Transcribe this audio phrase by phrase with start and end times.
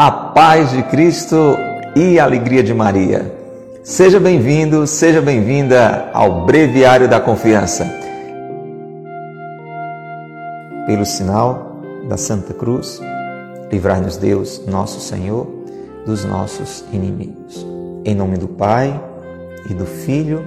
[0.00, 1.56] a paz de Cristo
[1.96, 3.34] e a alegria de Maria.
[3.82, 7.84] Seja bem-vindo, seja bem-vinda ao Breviário da Confiança.
[10.86, 13.00] Pelo sinal da Santa Cruz,
[13.72, 15.48] livrai-nos Deus, nosso Senhor,
[16.06, 17.66] dos nossos inimigos.
[18.04, 19.02] Em nome do Pai,
[19.68, 20.44] e do Filho,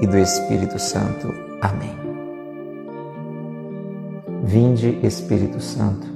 [0.00, 1.34] e do Espírito Santo.
[1.60, 1.98] Amém.
[4.44, 6.15] Vinde, Espírito Santo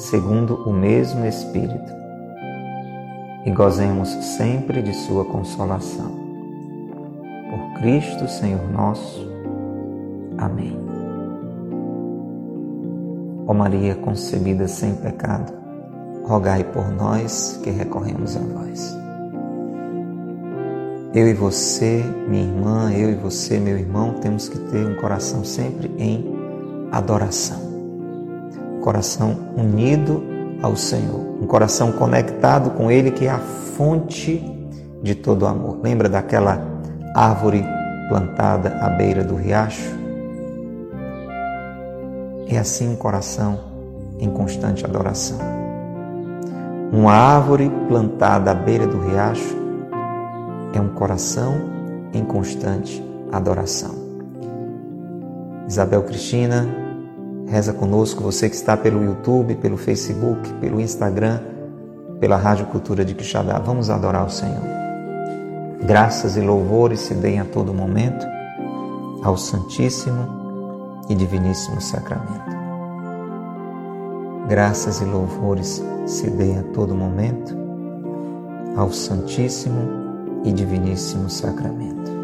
[0.00, 1.92] segundo o mesmo Espírito,
[3.44, 6.10] e gozemos sempre de Sua consolação.
[7.50, 9.30] Por Cristo, Senhor nosso.
[10.38, 10.78] Amém.
[13.46, 15.52] Ó Maria concebida sem pecado,
[16.24, 18.96] rogai por nós que recorremos a vós.
[21.12, 25.44] Eu e você, minha irmã, eu e você, meu irmão, temos que ter um coração
[25.44, 26.24] sempre em
[26.92, 27.69] adoração
[28.80, 30.22] coração unido
[30.62, 34.42] ao Senhor, um coração conectado com Ele que é a fonte
[35.02, 35.78] de todo amor.
[35.82, 36.60] Lembra daquela
[37.14, 37.64] árvore
[38.08, 39.98] plantada à beira do riacho?
[42.48, 43.60] É assim um coração
[44.18, 45.38] em constante adoração.
[46.92, 49.56] Uma árvore plantada à beira do riacho
[50.74, 51.54] é um coração
[52.12, 53.94] em constante adoração.
[55.68, 56.66] Isabel Cristina,
[57.50, 61.40] Reza conosco, você que está pelo YouTube, pelo Facebook, pelo Instagram,
[62.20, 63.58] pela Rádio Cultura de Quixadá.
[63.58, 64.62] Vamos adorar o Senhor.
[65.84, 68.24] Graças e louvores se deem a todo momento
[69.24, 72.56] ao Santíssimo e Diviníssimo Sacramento.
[74.48, 77.52] Graças e louvores se deem a todo momento
[78.76, 82.19] ao Santíssimo e Diviníssimo Sacramento.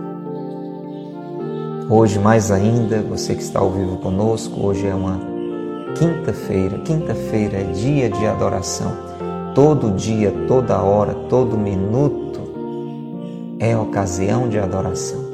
[1.89, 5.21] Hoje, mais ainda, você que está ao vivo conosco, hoje é uma
[5.97, 6.79] quinta-feira.
[6.79, 8.93] Quinta-feira é dia de adoração.
[9.55, 12.41] Todo dia, toda hora, todo minuto
[13.61, 15.25] é ocasião de adoração.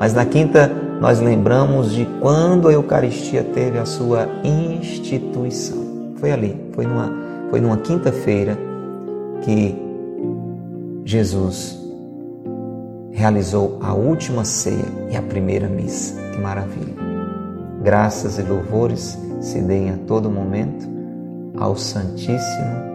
[0.00, 0.66] Mas na quinta,
[1.00, 5.78] nós lembramos de quando a Eucaristia teve a sua instituição.
[6.16, 7.12] Foi ali, foi numa,
[7.50, 8.58] foi numa quinta-feira
[9.42, 9.76] que
[11.04, 11.79] Jesus
[13.12, 16.14] realizou a última ceia e a primeira missa.
[16.32, 16.94] Que maravilha!
[17.82, 20.86] Graças e louvores se deem a todo momento
[21.56, 22.90] ao Santíssimo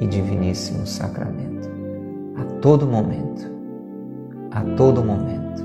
[0.00, 1.68] e Diviníssimo Sacramento.
[2.36, 3.50] A todo momento,
[4.50, 5.62] a todo momento.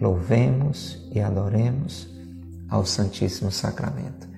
[0.00, 2.08] Louvemos e adoremos
[2.68, 4.28] ao Santíssimo Sacramento.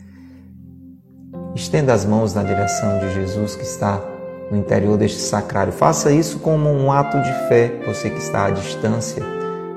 [1.55, 4.01] Estenda as mãos na direção de Jesus que está
[4.51, 5.73] no interior deste sacrário.
[5.73, 7.81] Faça isso como um ato de fé.
[7.87, 9.23] Você que está à distância,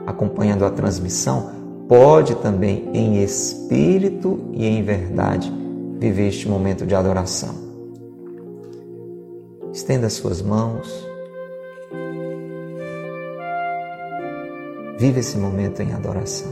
[0.06, 1.52] acompanhando a transmissão,
[1.88, 5.52] pode também, em espírito e em verdade,
[6.00, 7.54] viver este momento de adoração.
[9.74, 11.08] Estenda suas mãos.
[14.98, 16.52] Vive esse momento em adoração.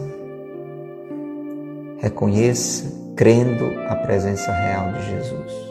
[1.99, 5.68] Reconheça, crendo a presença real de Jesus.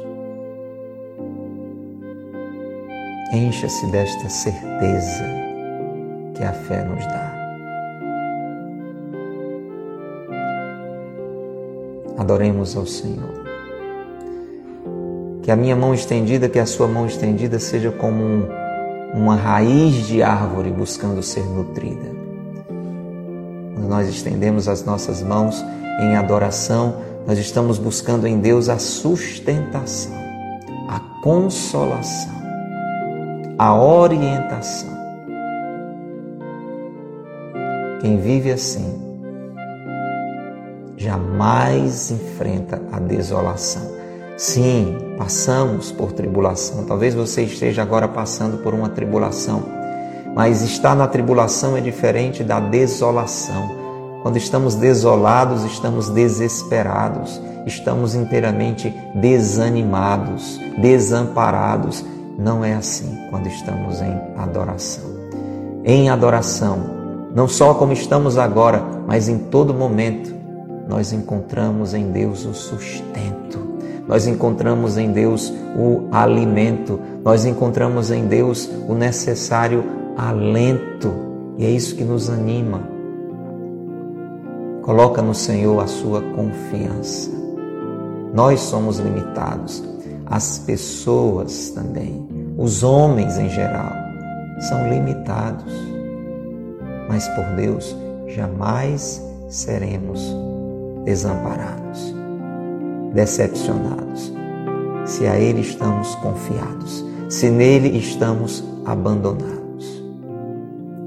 [3.32, 5.24] Encha-se desta certeza
[6.34, 7.34] que a fé nos dá.
[12.16, 13.44] Adoremos ao Senhor.
[15.42, 18.48] Que a minha mão estendida, que a sua mão estendida seja como um,
[19.12, 22.10] uma raiz de árvore buscando ser nutrida.
[23.74, 25.62] Quando nós estendemos as nossas mãos
[26.00, 30.16] em adoração, nós estamos buscando em Deus a sustentação,
[30.88, 32.37] a consolação
[33.58, 34.96] a orientação.
[38.00, 39.08] Quem vive assim
[40.96, 43.82] jamais enfrenta a desolação.
[44.36, 46.84] Sim, passamos por tribulação.
[46.84, 49.64] Talvez você esteja agora passando por uma tribulação,
[50.34, 53.76] mas estar na tribulação é diferente da desolação.
[54.22, 62.04] Quando estamos desolados, estamos desesperados, estamos inteiramente desanimados, desamparados,
[62.38, 65.02] não é assim quando estamos em adoração.
[65.84, 66.78] Em adoração,
[67.34, 70.32] não só como estamos agora, mas em todo momento,
[70.86, 73.66] nós encontramos em Deus o sustento.
[74.06, 79.84] nós encontramos em Deus o alimento, nós encontramos em Deus o necessário
[80.16, 81.12] alento,
[81.58, 82.80] e é isso que nos anima.
[84.80, 87.30] Coloca no Senhor a sua confiança.
[88.32, 89.84] Nós somos limitados,
[90.28, 92.26] as pessoas também,
[92.56, 93.92] os homens em geral,
[94.68, 95.72] são limitados,
[97.08, 97.96] mas por Deus
[98.28, 100.20] jamais seremos
[101.04, 102.18] desamparados
[103.12, 104.32] decepcionados,
[105.04, 109.58] se a Ele estamos confiados, se nele estamos abandonados.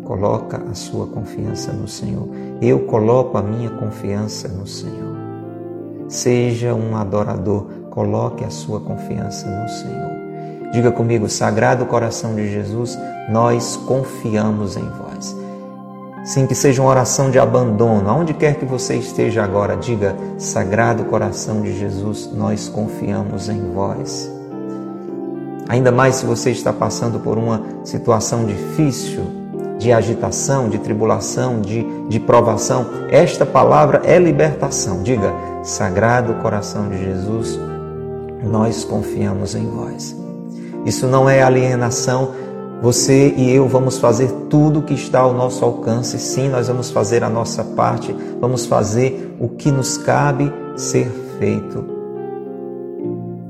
[0.03, 2.27] Coloca a sua confiança no Senhor.
[2.61, 5.15] Eu coloco a minha confiança no Senhor.
[6.09, 10.11] Seja um adorador, coloque a sua confiança no Senhor.
[10.71, 12.97] Diga comigo, Sagrado Coração de Jesus,
[13.29, 15.35] nós confiamos em vós.
[16.23, 18.09] Sim, que seja uma oração de abandono.
[18.09, 24.31] Aonde quer que você esteja agora, diga: Sagrado coração de Jesus, nós confiamos em vós.
[25.67, 29.23] Ainda mais se você está passando por uma situação difícil,
[29.79, 35.01] de agitação, de tribulação, de, de provação, esta palavra é libertação.
[35.01, 35.33] Diga:
[35.63, 37.59] Sagrado coração de Jesus,
[38.43, 40.15] nós confiamos em vós.
[40.85, 42.31] Isso não é alienação
[42.81, 46.17] você e eu vamos fazer tudo o que está ao nosso alcance.
[46.17, 51.07] Sim, nós vamos fazer a nossa parte, vamos fazer o que nos cabe ser
[51.37, 51.85] feito.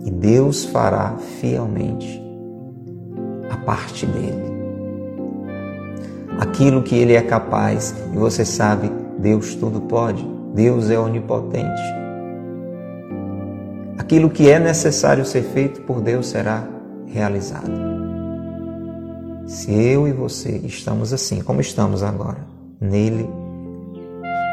[0.04, 2.22] E Deus fará fielmente
[3.50, 4.52] a parte dele.
[6.38, 10.28] Aquilo que ele é capaz, e você sabe, Deus tudo pode.
[10.54, 12.01] Deus é onipotente.
[14.12, 16.68] Aquilo que é necessário ser feito por Deus será
[17.08, 17.72] realizado.
[19.48, 22.40] Se eu e você estamos assim, como estamos agora,
[22.78, 23.26] nele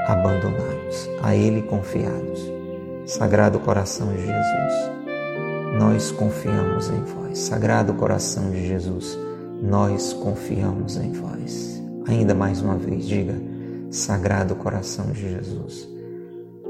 [0.07, 2.41] abandonados, a ele confiados,
[3.05, 4.93] Sagrado Coração de Jesus,
[5.77, 7.39] nós confiamos em vós.
[7.41, 9.19] Sagrado Coração de Jesus,
[9.61, 11.83] nós confiamos em vós.
[12.07, 13.35] Ainda mais uma vez, diga:
[13.91, 15.89] Sagrado Coração de Jesus,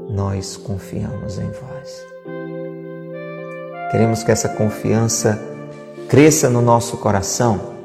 [0.09, 2.38] nós confiamos em vós.
[3.91, 5.39] Queremos que essa confiança
[6.07, 7.79] cresça no nosso coração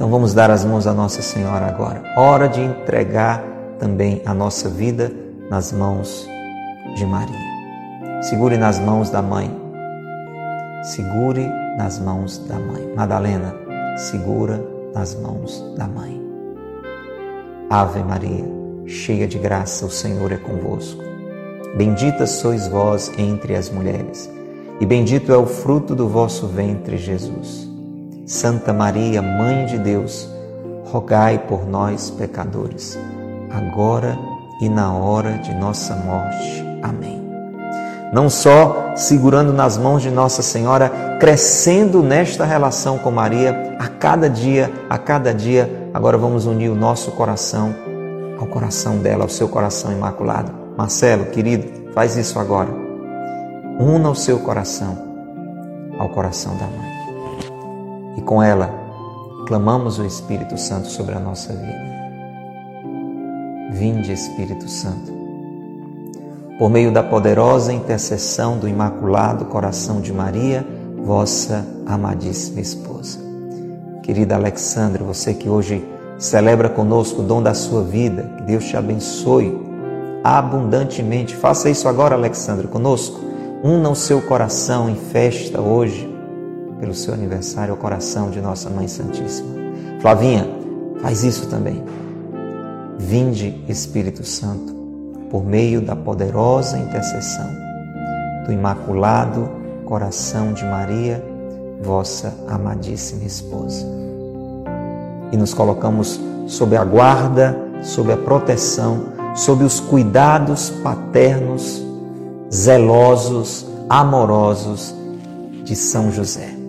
[0.00, 2.02] então vamos dar as mãos à Nossa Senhora agora.
[2.16, 3.44] Hora de entregar
[3.78, 5.12] também a nossa vida
[5.50, 6.26] nas mãos
[6.96, 7.36] de Maria.
[8.22, 9.54] Segure nas mãos da mãe.
[10.84, 11.46] Segure
[11.76, 12.94] nas mãos da mãe.
[12.96, 13.54] Madalena,
[13.98, 14.64] segura
[14.94, 16.18] nas mãos da mãe.
[17.68, 18.46] Ave Maria,
[18.86, 21.02] cheia de graça, o Senhor é convosco.
[21.76, 24.30] Bendita sois vós entre as mulheres,
[24.80, 27.68] e bendito é o fruto do vosso ventre, Jesus.
[28.24, 30.28] Santa Maria, Mãe de Deus,
[30.86, 32.98] rogai por nós, pecadores,
[33.50, 34.18] agora
[34.60, 36.64] e na hora de nossa morte.
[36.82, 37.20] Amém.
[38.12, 40.90] Não só segurando nas mãos de Nossa Senhora,
[41.20, 46.74] crescendo nesta relação com Maria, a cada dia, a cada dia, agora vamos unir o
[46.74, 47.74] nosso coração
[48.38, 50.50] ao coração dela, ao seu coração imaculado.
[50.76, 52.89] Marcelo, querido, faz isso agora.
[53.80, 54.94] Una o seu coração
[55.98, 56.90] ao coração da mãe
[58.18, 58.70] e com ela
[59.46, 61.90] clamamos o Espírito Santo sobre a nossa vida.
[63.72, 65.10] Vinde, Espírito Santo,
[66.58, 70.62] por meio da poderosa intercessão do Imaculado Coração de Maria,
[71.02, 73.18] vossa amadíssima esposa.
[74.02, 75.82] Querida Alexandra, você que hoje
[76.18, 79.58] celebra conosco o dom da sua vida, que Deus te abençoe
[80.22, 81.34] abundantemente.
[81.34, 83.29] Faça isso agora, Alexandra, conosco.
[83.62, 86.08] Una o seu coração em festa hoje
[86.78, 89.50] pelo seu aniversário ao coração de nossa Mãe Santíssima.
[90.00, 90.48] Flavinha,
[91.02, 91.84] faz isso também.
[92.98, 94.74] Vinde, Espírito Santo,
[95.30, 97.46] por meio da poderosa intercessão
[98.46, 99.50] do Imaculado
[99.84, 101.22] Coração de Maria,
[101.82, 103.84] vossa amadíssima esposa.
[105.32, 111.89] E nos colocamos sob a guarda, sob a proteção, sob os cuidados paternos,
[112.52, 114.94] zelosos, amorosos
[115.64, 116.60] de São José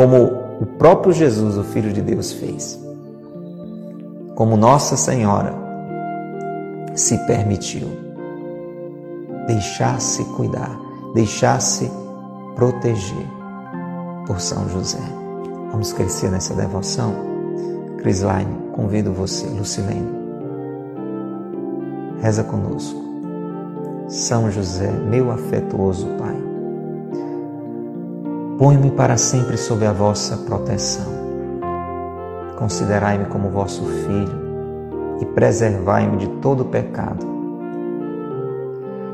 [0.00, 0.16] como
[0.58, 2.82] o próprio Jesus, o Filho de Deus, fez.
[4.34, 5.52] Como Nossa Senhora
[6.94, 7.86] se permitiu
[9.46, 10.74] deixar-se cuidar,
[11.12, 11.92] deixar-se
[12.56, 13.26] proteger
[14.26, 15.02] por São José.
[15.70, 17.12] Vamos crescer nessa devoção?
[17.98, 20.10] Crislaine, convido você, Lucilene,
[22.22, 23.09] reza conosco.
[24.10, 26.34] São José, meu afetuoso Pai
[28.58, 31.06] Põe-me para sempre sob a vossa proteção.
[32.58, 37.24] Considerai-me como vosso filho e preservai-me de todo pecado.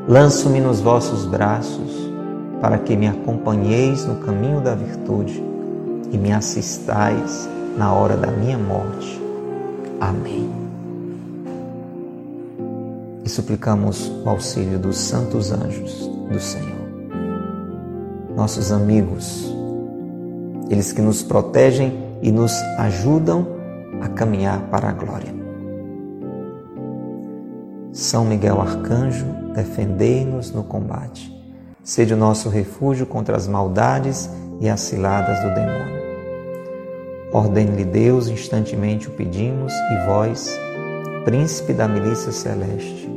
[0.07, 2.11] lanço-me nos vossos braços,
[2.59, 5.43] para que me acompanheis no caminho da virtude
[6.11, 9.21] e me assistais na hora da minha morte.
[10.01, 10.66] Amém.
[13.37, 16.89] Suplicamos o auxílio dos santos anjos do Senhor.
[18.35, 19.53] Nossos amigos,
[20.71, 23.47] eles que nos protegem e nos ajudam
[24.01, 25.31] a caminhar para a glória.
[27.91, 31.31] São Miguel Arcanjo, defendei-nos no combate.
[31.83, 36.01] Sede o nosso refúgio contra as maldades e as ciladas do demônio.
[37.31, 40.59] Ordene-lhe Deus, instantemente o pedimos, e vós,
[41.23, 43.16] príncipe da milícia celeste,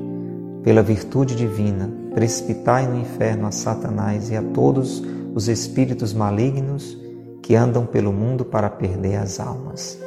[0.62, 5.02] pela virtude divina, precipitai no inferno a Satanás e a todos
[5.34, 6.98] os espíritos malignos
[7.42, 9.98] que andam pelo mundo para perder as almas.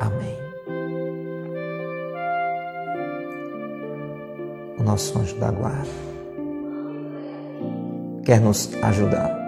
[0.00, 0.40] Amém.
[4.80, 5.88] o nosso anjo da guarda.
[8.24, 9.38] Quer nos ajudar.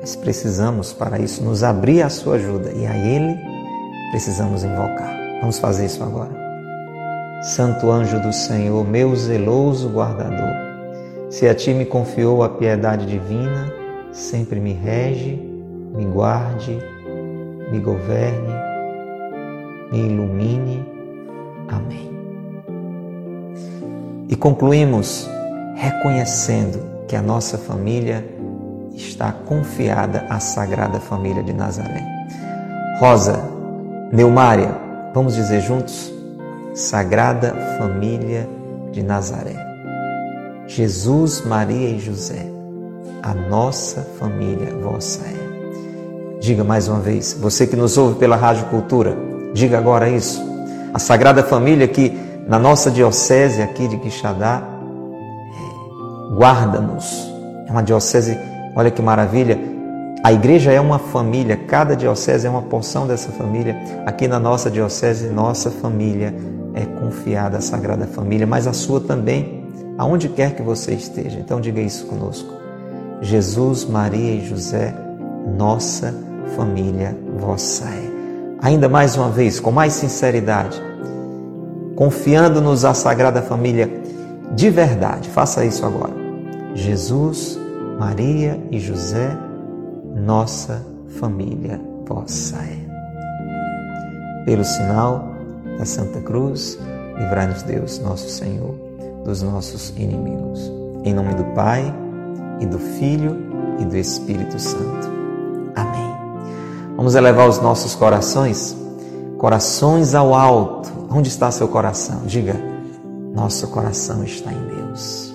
[0.00, 3.38] Mas precisamos, para isso, nos abrir à sua ajuda e a Ele
[4.10, 5.16] precisamos invocar.
[5.40, 6.39] Vamos fazer isso agora.
[7.42, 10.54] Santo anjo do Senhor, meu zeloso guardador,
[11.30, 13.72] se a Ti me confiou a piedade divina,
[14.12, 15.36] sempre me rege,
[15.94, 16.78] me guarde,
[17.72, 18.52] me governe,
[19.90, 20.84] me ilumine.
[21.68, 22.10] Amém.
[24.28, 25.26] E concluímos
[25.76, 26.78] reconhecendo
[27.08, 28.22] que a nossa família
[28.94, 32.04] está confiada à Sagrada Família de Nazaré.
[32.98, 33.42] Rosa,
[34.12, 34.76] Neumária,
[35.14, 36.19] vamos dizer juntos?
[36.74, 38.48] Sagrada Família
[38.92, 39.56] de Nazaré.
[40.68, 42.46] Jesus, Maria e José,
[43.22, 46.38] a nossa família vossa é.
[46.40, 49.16] Diga mais uma vez, você que nos ouve pela Rádio Cultura,
[49.52, 50.40] diga agora isso.
[50.94, 57.28] A Sagrada Família que na nossa diocese aqui de Quixadá, é, guarda-nos.
[57.66, 58.38] É uma diocese,
[58.76, 59.58] olha que maravilha.
[60.22, 63.76] A igreja é uma família, cada diocese é uma porção dessa família.
[64.06, 66.32] Aqui na nossa diocese, nossa família
[66.74, 69.64] é confiada à Sagrada Família, mas a sua também,
[69.98, 71.38] aonde quer que você esteja.
[71.38, 72.52] Então diga isso conosco.
[73.20, 74.94] Jesus, Maria e José,
[75.56, 76.14] nossa
[76.56, 78.10] família vossa é.
[78.62, 80.80] Ainda mais uma vez, com mais sinceridade,
[81.96, 83.90] confiando-nos à Sagrada Família
[84.54, 85.28] de verdade.
[85.28, 86.12] Faça isso agora.
[86.74, 87.58] Jesus,
[87.98, 89.36] Maria e José,
[90.14, 90.84] nossa
[91.18, 92.90] família vossa é.
[94.44, 95.29] Pelo sinal
[95.80, 96.78] da Santa Cruz,
[97.18, 98.74] livrai-nos Deus, nosso Senhor,
[99.24, 100.70] dos nossos inimigos.
[101.02, 101.92] Em nome do Pai,
[102.60, 103.36] e do Filho
[103.80, 105.10] e do Espírito Santo.
[105.74, 106.14] Amém.
[106.96, 108.76] Vamos elevar os nossos corações,
[109.38, 110.80] corações ao alto
[111.12, 112.20] Onde está seu coração?
[112.24, 112.54] Diga,
[113.34, 115.34] nosso coração está em Deus.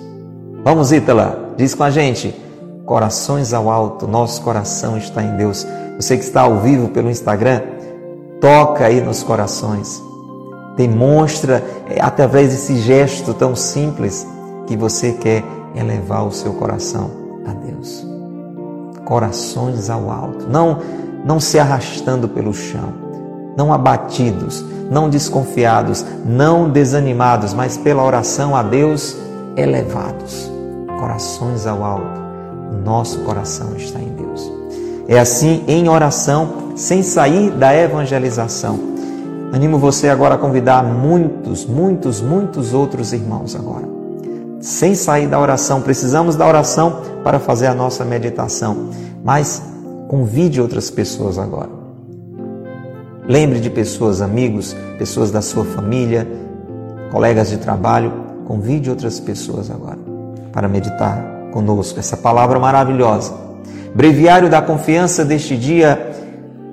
[0.64, 2.34] Vamos, Ítala, diz com a gente.
[2.86, 5.66] Corações ao alto, nosso coração está em Deus.
[5.96, 7.60] Você que está ao vivo pelo Instagram,
[8.40, 10.00] toca aí nos corações.
[10.76, 14.26] Demonstra é, através desse gesto tão simples
[14.66, 15.42] que você quer
[15.74, 17.10] elevar o seu coração
[17.46, 18.06] a Deus.
[19.04, 20.78] Corações ao alto, não
[21.26, 22.94] não se arrastando pelo chão,
[23.56, 29.16] não abatidos, não desconfiados, não desanimados, mas pela oração a Deus
[29.56, 30.48] elevados,
[31.00, 32.20] corações ao alto.
[32.84, 34.52] Nosso coração está em Deus.
[35.08, 38.95] É assim em oração, sem sair da evangelização.
[39.56, 43.88] Animo você agora a convidar muitos, muitos, muitos outros irmãos agora.
[44.60, 48.90] Sem sair da oração, precisamos da oração para fazer a nossa meditação,
[49.24, 49.62] mas
[50.08, 51.70] convide outras pessoas agora.
[53.26, 56.28] Lembre de pessoas, amigos, pessoas da sua família,
[57.10, 58.12] colegas de trabalho.
[58.46, 59.98] Convide outras pessoas agora
[60.52, 63.32] para meditar conosco essa palavra maravilhosa.
[63.94, 66.14] Breviário da Confiança deste dia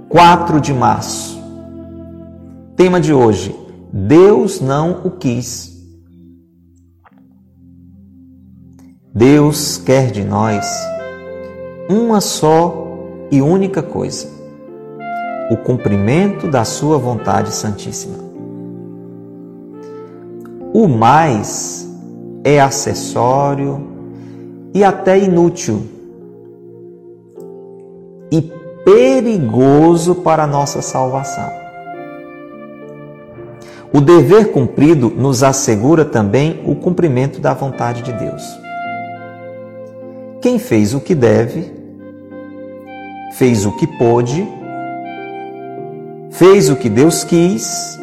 [0.09, 1.42] 4 de março.
[2.75, 3.55] Tema de hoje:
[3.91, 5.71] Deus não o quis.
[9.13, 10.65] Deus quer de nós
[11.87, 14.27] uma só e única coisa
[15.51, 18.17] o cumprimento da Sua vontade santíssima.
[20.73, 21.87] O mais
[22.43, 23.87] é acessório
[24.73, 25.83] e até inútil
[28.31, 28.41] e
[28.83, 31.62] perigoso para a nossa salvação.
[33.93, 38.43] O dever cumprido nos assegura também o cumprimento da vontade de Deus.
[40.41, 41.71] Quem fez o que deve,
[43.37, 44.45] fez o que pôde
[46.33, 47.97] fez o que Deus quis,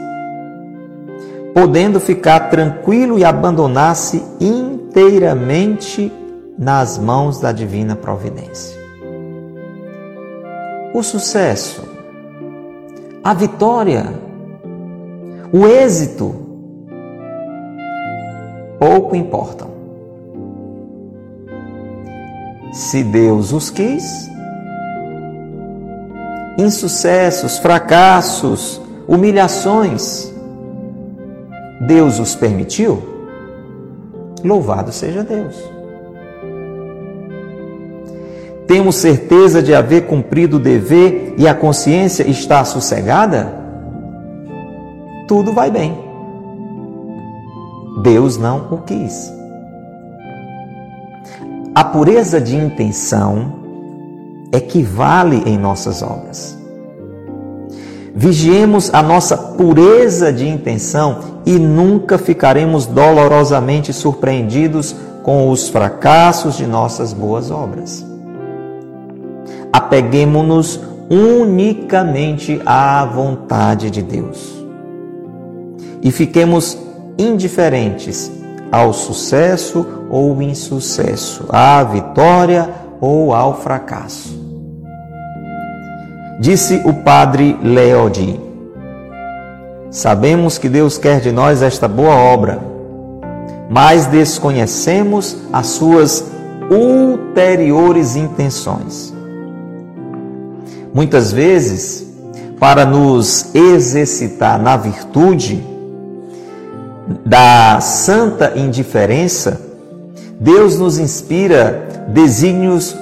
[1.52, 6.12] podendo ficar tranquilo e abandonar-se inteiramente
[6.56, 8.78] nas mãos da divina providência.
[10.94, 11.82] O sucesso,
[13.22, 14.06] a vitória,
[15.52, 16.34] o êxito
[18.78, 19.68] pouco importam.
[22.72, 24.30] Se Deus os quis,
[26.56, 30.32] insucessos, fracassos, humilhações,
[31.80, 33.02] Deus os permitiu?
[34.44, 35.56] Louvado seja Deus.
[38.66, 43.59] Temos certeza de haver cumprido o dever e a consciência está sossegada?
[45.30, 45.96] Tudo vai bem.
[48.02, 49.32] Deus não o quis.
[51.72, 53.52] A pureza de intenção
[54.52, 56.58] equivale em nossas obras.
[58.12, 66.66] Vigiemos a nossa pureza de intenção e nunca ficaremos dolorosamente surpreendidos com os fracassos de
[66.66, 68.04] nossas boas obras.
[69.72, 74.59] Apeguemos-nos unicamente à vontade de Deus
[76.02, 76.76] e fiquemos
[77.18, 78.30] indiferentes
[78.70, 82.68] ao sucesso ou insucesso, à vitória
[83.00, 84.38] ou ao fracasso.
[86.38, 88.40] Disse o padre Leodi:
[89.90, 92.60] Sabemos que Deus quer de nós esta boa obra,
[93.68, 96.24] mas desconhecemos as suas
[96.70, 99.12] ulteriores intenções.
[100.94, 102.06] Muitas vezes,
[102.58, 105.64] para nos exercitar na virtude
[107.24, 109.60] da santa indiferença,
[110.38, 112.96] Deus nos inspira desígnios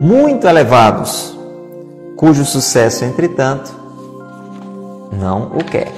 [0.00, 1.36] muito elevados,
[2.16, 3.74] cujo sucesso, entretanto,
[5.12, 5.92] não o quer.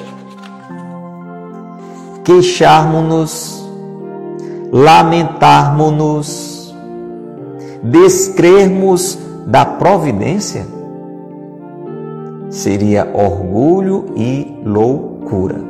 [2.24, 3.62] Queixarmos-nos,
[4.72, 6.74] lamentarmos-nos,
[7.82, 10.66] descrermos da providência,
[12.48, 15.69] seria orgulho e loucura.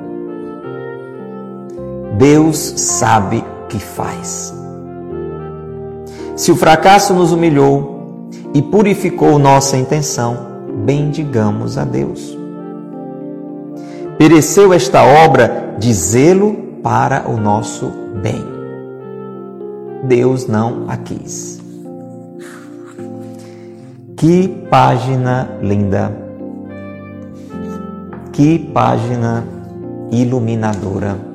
[2.18, 4.54] Deus sabe o que faz.
[6.36, 10.38] Se o fracasso nos humilhou e purificou nossa intenção,
[10.84, 12.36] bendigamos a Deus.
[14.18, 17.90] Pereceu esta obra de zelo para o nosso
[18.22, 18.44] bem.
[20.04, 21.60] Deus não a quis.
[24.16, 26.14] Que página linda!
[28.32, 29.44] Que página
[30.10, 31.29] iluminadora!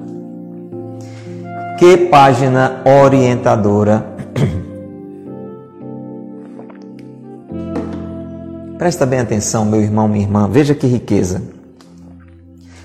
[1.78, 4.16] Que página orientadora!
[8.78, 11.42] Presta bem atenção, meu irmão, minha irmã, veja que riqueza.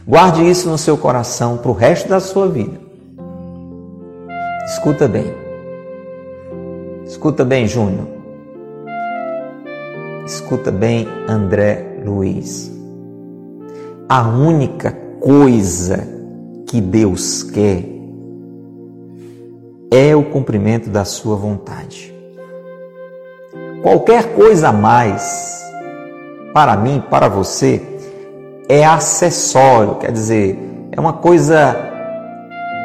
[0.05, 2.81] Guarde isso no seu coração para o resto da sua vida.
[4.67, 5.33] Escuta bem.
[7.07, 8.09] Escuta bem, Júnior.
[10.27, 12.73] Escuta bem, André Luiz.
[14.09, 16.09] A única coisa
[16.67, 18.00] que Deus quer
[19.91, 22.15] é o cumprimento da sua vontade.
[23.83, 25.61] Qualquer coisa a mais
[26.53, 27.83] para mim, para você,
[28.69, 30.59] é acessório, quer dizer,
[30.93, 31.77] é uma coisa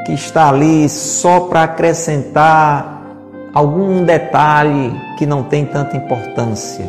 [0.05, 3.03] que está ali só para acrescentar
[3.53, 6.85] algum detalhe que não tem tanta importância.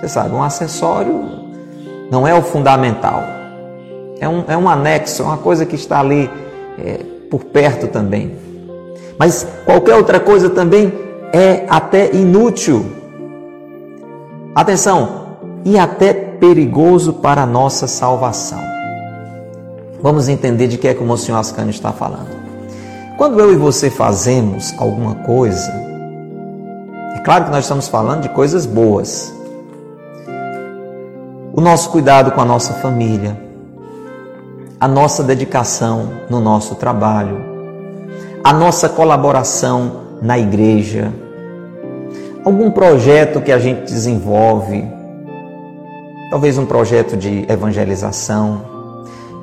[0.00, 1.48] Você sabe, um acessório
[2.10, 3.22] não é o fundamental,
[4.20, 6.30] é um, é um anexo, é uma coisa que está ali
[6.78, 8.47] é, por perto também.
[9.18, 10.92] Mas qualquer outra coisa também
[11.32, 12.86] é até inútil.
[14.54, 15.28] Atenção,
[15.64, 18.60] e até perigoso para a nossa salvação.
[20.00, 22.38] Vamos entender de que é que o Monsenhor Ascânio está falando.
[23.16, 25.72] Quando eu e você fazemos alguma coisa,
[27.16, 29.32] é claro que nós estamos falando de coisas boas.
[31.52, 33.36] O nosso cuidado com a nossa família,
[34.78, 37.57] a nossa dedicação no nosso trabalho,
[38.42, 41.12] a nossa colaboração na igreja,
[42.44, 44.86] algum projeto que a gente desenvolve,
[46.30, 48.62] talvez um projeto de evangelização,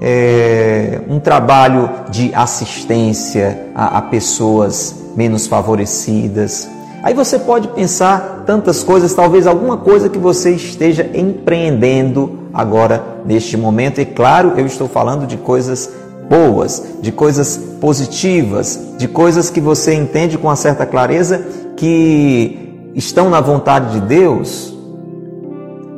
[0.01, 6.67] é, um trabalho de assistência a, a pessoas menos favorecidas.
[7.01, 13.55] Aí você pode pensar tantas coisas, talvez alguma coisa que você esteja empreendendo agora neste
[13.55, 14.01] momento.
[14.01, 15.89] E claro, eu estou falando de coisas
[16.29, 23.29] boas, de coisas positivas, de coisas que você entende com uma certa clareza que estão
[23.29, 24.75] na vontade de Deus.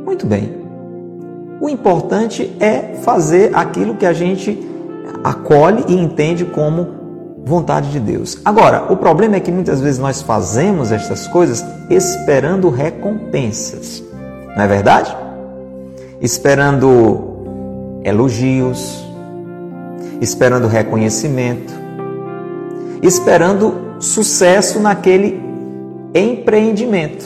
[0.06, 0.56] Muito bem.
[1.60, 4.68] O importante é fazer aquilo que a gente
[5.24, 6.88] acolhe e entende como
[7.44, 8.40] vontade de Deus.
[8.44, 14.04] Agora, o problema é que muitas vezes nós fazemos estas coisas esperando recompensas,
[14.56, 15.16] não é verdade?
[16.20, 19.07] Esperando elogios,
[20.22, 21.74] esperando reconhecimento,
[23.02, 25.42] esperando sucesso naquele
[26.14, 27.26] empreendimento.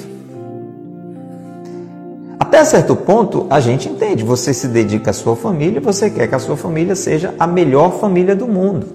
[2.39, 4.23] Até certo ponto, a gente entende.
[4.23, 7.99] Você se dedica à sua família, você quer que a sua família seja a melhor
[7.99, 8.87] família do mundo.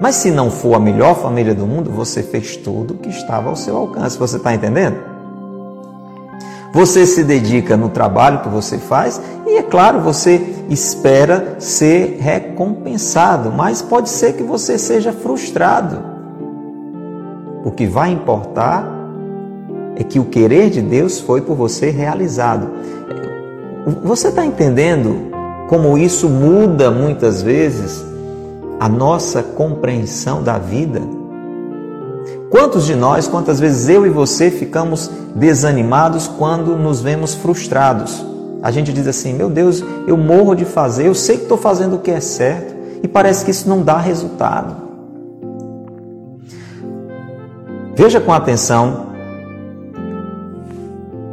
[0.00, 3.48] Mas se não for a melhor família do mundo, você fez tudo o que estava
[3.48, 4.18] ao seu alcance.
[4.18, 5.13] Você está entendendo?
[6.74, 13.52] Você se dedica no trabalho que você faz e, é claro, você espera ser recompensado,
[13.52, 16.02] mas pode ser que você seja frustrado.
[17.64, 18.92] O que vai importar
[19.94, 22.68] é que o querer de Deus foi por você realizado.
[24.02, 25.30] Você está entendendo
[25.68, 28.04] como isso muda muitas vezes
[28.80, 31.00] a nossa compreensão da vida?
[32.54, 38.24] Quantos de nós, quantas vezes eu e você ficamos desanimados quando nos vemos frustrados?
[38.62, 41.96] A gente diz assim: meu Deus, eu morro de fazer, eu sei que estou fazendo
[41.96, 44.76] o que é certo e parece que isso não dá resultado.
[47.96, 49.06] Veja com atenção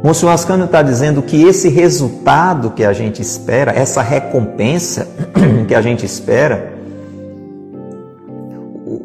[0.02, 5.06] Monsenhor Ascânio está dizendo que esse resultado que a gente espera, essa recompensa
[5.68, 6.71] que a gente espera,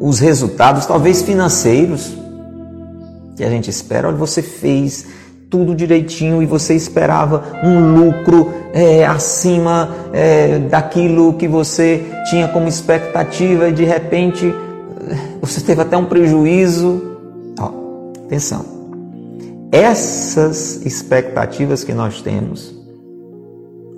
[0.08, 2.16] os resultados, talvez financeiros,
[3.36, 5.06] que a gente espera, olha, você fez
[5.50, 12.66] tudo direitinho e você esperava um lucro é, acima é, daquilo que você tinha como
[12.66, 14.50] expectativa e de repente
[15.42, 17.18] você teve até um prejuízo.
[17.60, 17.70] Ó,
[18.24, 18.64] atenção.
[19.70, 22.74] Essas expectativas que nós temos,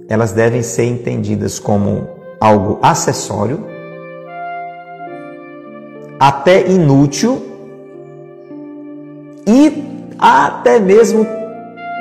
[0.08, 2.08] elas devem ser entendidas como
[2.40, 3.64] algo acessório,
[6.20, 7.40] até inútil
[9.46, 9.82] e
[10.18, 11.26] até mesmo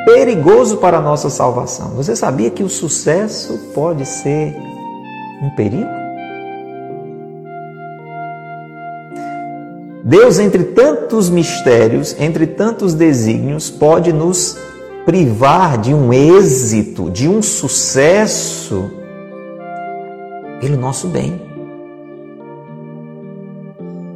[0.06, 1.92] perigoso para a nossa salvação.
[1.92, 4.54] Você sabia que o sucesso pode ser
[5.42, 5.88] um perigo?
[10.04, 14.58] Deus, entre tantos mistérios, entre tantos desígnios, pode nos
[15.06, 18.92] privar de um êxito, de um sucesso,
[20.60, 21.49] pelo nosso bem.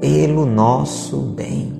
[0.03, 1.71] Pelo nosso bem.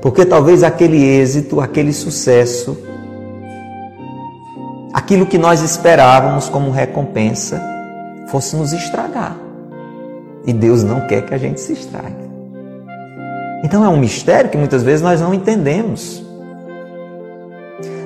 [0.00, 2.78] Porque talvez aquele êxito, aquele sucesso,
[4.90, 7.62] aquilo que nós esperávamos como recompensa,
[8.28, 9.36] fosse nos estragar.
[10.46, 12.30] E Deus não quer que a gente se estrague.
[13.62, 16.24] Então é um mistério que muitas vezes nós não entendemos.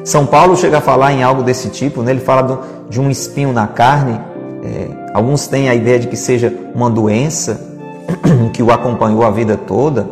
[0.03, 2.11] São Paulo chega a falar em algo desse tipo, né?
[2.11, 4.21] ele fala de um espinho na carne.
[4.65, 7.73] É, alguns têm a ideia de que seja uma doença
[8.53, 10.09] que o acompanhou a vida toda.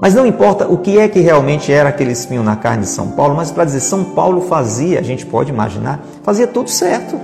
[0.00, 3.08] Mas não importa o que é que realmente era aquele espinho na carne de São
[3.08, 7.20] Paulo, mas para dizer, São Paulo fazia, a gente pode imaginar, fazia tudo certo.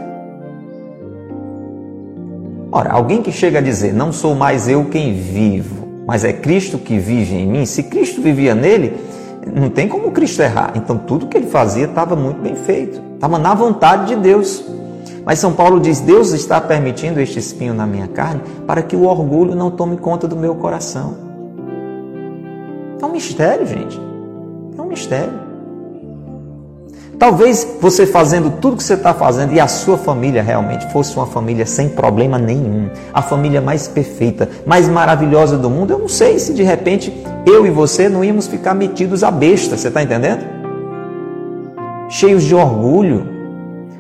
[2.71, 6.77] Ora, alguém que chega a dizer, não sou mais eu quem vivo, mas é Cristo
[6.77, 8.95] que vive em mim, se Cristo vivia nele,
[9.55, 10.73] não tem como Cristo errar.
[10.75, 14.76] Então tudo que ele fazia estava muito bem feito, estava na vontade de Deus.
[15.27, 19.03] Mas São Paulo diz: Deus está permitindo este espinho na minha carne para que o
[19.03, 21.17] orgulho não tome conta do meu coração.
[23.03, 24.01] É um mistério, gente.
[24.79, 25.47] É um mistério.
[27.19, 31.27] Talvez você fazendo tudo que você está fazendo e a sua família realmente fosse uma
[31.27, 35.93] família sem problema nenhum, a família mais perfeita, mais maravilhosa do mundo.
[35.93, 37.13] Eu não sei se de repente
[37.47, 40.45] eu e você não íamos ficar metidos a besta, você está entendendo?
[42.11, 43.36] Cheios de orgulho,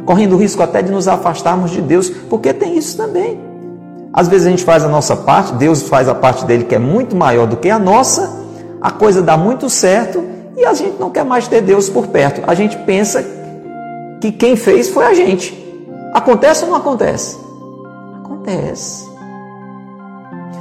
[0.07, 3.39] correndo o risco até de nos afastarmos de Deus, porque tem isso também.
[4.13, 6.79] Às vezes a gente faz a nossa parte, Deus faz a parte dele que é
[6.79, 8.47] muito maior do que a nossa,
[8.81, 10.25] a coisa dá muito certo
[10.57, 12.41] e a gente não quer mais ter Deus por perto.
[12.47, 13.23] A gente pensa
[14.21, 15.55] que quem fez foi a gente.
[16.15, 17.37] Acontece ou não acontece?
[18.25, 19.05] Acontece.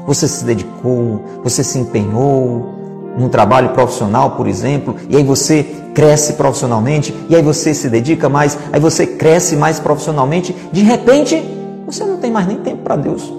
[0.05, 2.74] Você se dedicou, você se empenhou
[3.17, 8.27] num trabalho profissional, por exemplo, e aí você cresce profissionalmente, e aí você se dedica
[8.27, 11.41] mais, aí você cresce mais profissionalmente, de repente
[11.85, 13.31] você não tem mais nem tempo para Deus.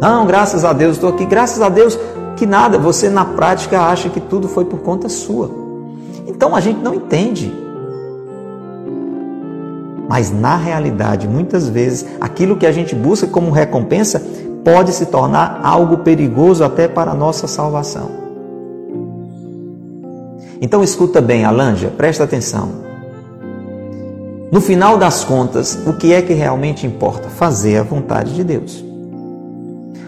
[0.00, 1.98] Não, graças a Deus estou aqui, graças a Deus
[2.36, 5.50] que nada, você na prática acha que tudo foi por conta sua.
[6.26, 7.52] Então a gente não entende.
[10.08, 14.20] Mas na realidade, muitas vezes, aquilo que a gente busca como recompensa
[14.64, 18.22] pode se tornar algo perigoso até para a nossa salvação.
[20.60, 22.70] Então escuta bem, Alanja, presta atenção.
[24.52, 27.28] No final das contas, o que é que realmente importa?
[27.28, 28.84] Fazer a vontade de Deus.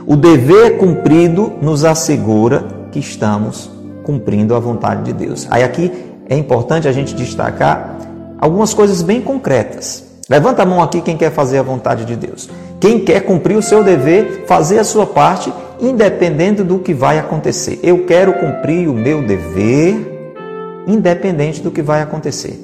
[0.06, 3.70] O dever cumprido nos assegura que estamos
[4.04, 5.46] cumprindo a vontade de Deus.
[5.50, 5.90] Aí aqui
[6.28, 7.96] é importante a gente destacar
[8.38, 10.03] algumas coisas bem concretas.
[10.28, 12.48] Levanta a mão aqui quem quer fazer a vontade de Deus.
[12.80, 17.78] Quem quer cumprir o seu dever, fazer a sua parte, independente do que vai acontecer.
[17.82, 20.32] Eu quero cumprir o meu dever,
[20.86, 22.58] independente do que vai acontecer.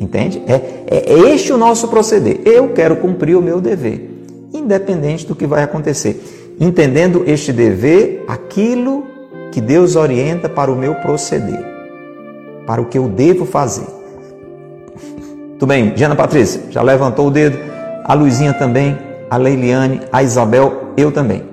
[0.00, 0.42] Entende?
[0.46, 0.54] É,
[0.86, 2.40] é, é este o nosso proceder.
[2.44, 4.10] Eu quero cumprir o meu dever,
[4.52, 6.20] independente do que vai acontecer.
[6.58, 9.04] Entendendo este dever, aquilo
[9.50, 11.64] que Deus orienta para o meu proceder,
[12.66, 14.01] para o que eu devo fazer.
[15.62, 17.56] Tudo bem, Diana Patrícia, já levantou o dedo?
[18.04, 18.98] A Luizinha também
[19.30, 21.44] a Leiliane, a Isabel, eu também.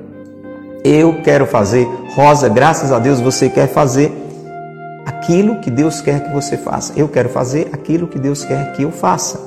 [0.83, 1.87] Eu quero fazer.
[2.15, 4.11] Rosa, graças a Deus você quer fazer
[5.05, 6.93] aquilo que Deus quer que você faça.
[6.95, 9.39] Eu quero fazer aquilo que Deus quer que eu faça.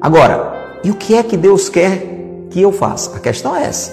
[0.00, 2.02] Agora, e o que é que Deus quer
[2.50, 3.16] que eu faça?
[3.16, 3.92] A questão é essa.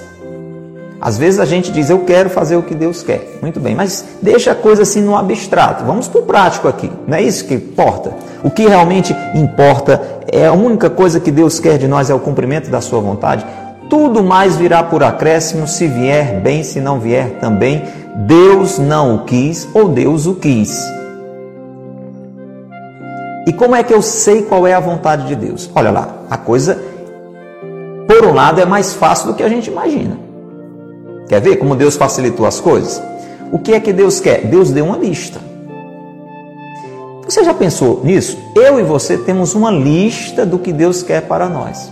[1.06, 3.38] Às vezes a gente diz, eu quero fazer o que Deus quer.
[3.42, 5.84] Muito bem, mas deixa a coisa assim no abstrato.
[5.84, 6.89] Vamos para o prático aqui.
[7.06, 8.13] Não é isso que importa.
[8.42, 12.20] O que realmente importa é a única coisa que Deus quer de nós é o
[12.22, 13.46] cumprimento da sua vontade.
[13.89, 17.84] Tudo mais virá por acréscimo, se vier bem, se não vier também.
[18.26, 20.89] Deus não o quis ou Deus o quis.
[23.46, 25.70] E como é que eu sei qual é a vontade de Deus?
[25.76, 26.82] Olha lá, a coisa,
[28.08, 30.23] por um lado, é mais fácil do que a gente imagina.
[31.28, 33.02] Quer ver como Deus facilitou as coisas?
[33.52, 34.46] O que é que Deus quer?
[34.46, 35.40] Deus deu uma lista.
[37.26, 38.38] Você já pensou nisso?
[38.56, 41.92] Eu e você temos uma lista do que Deus quer para nós.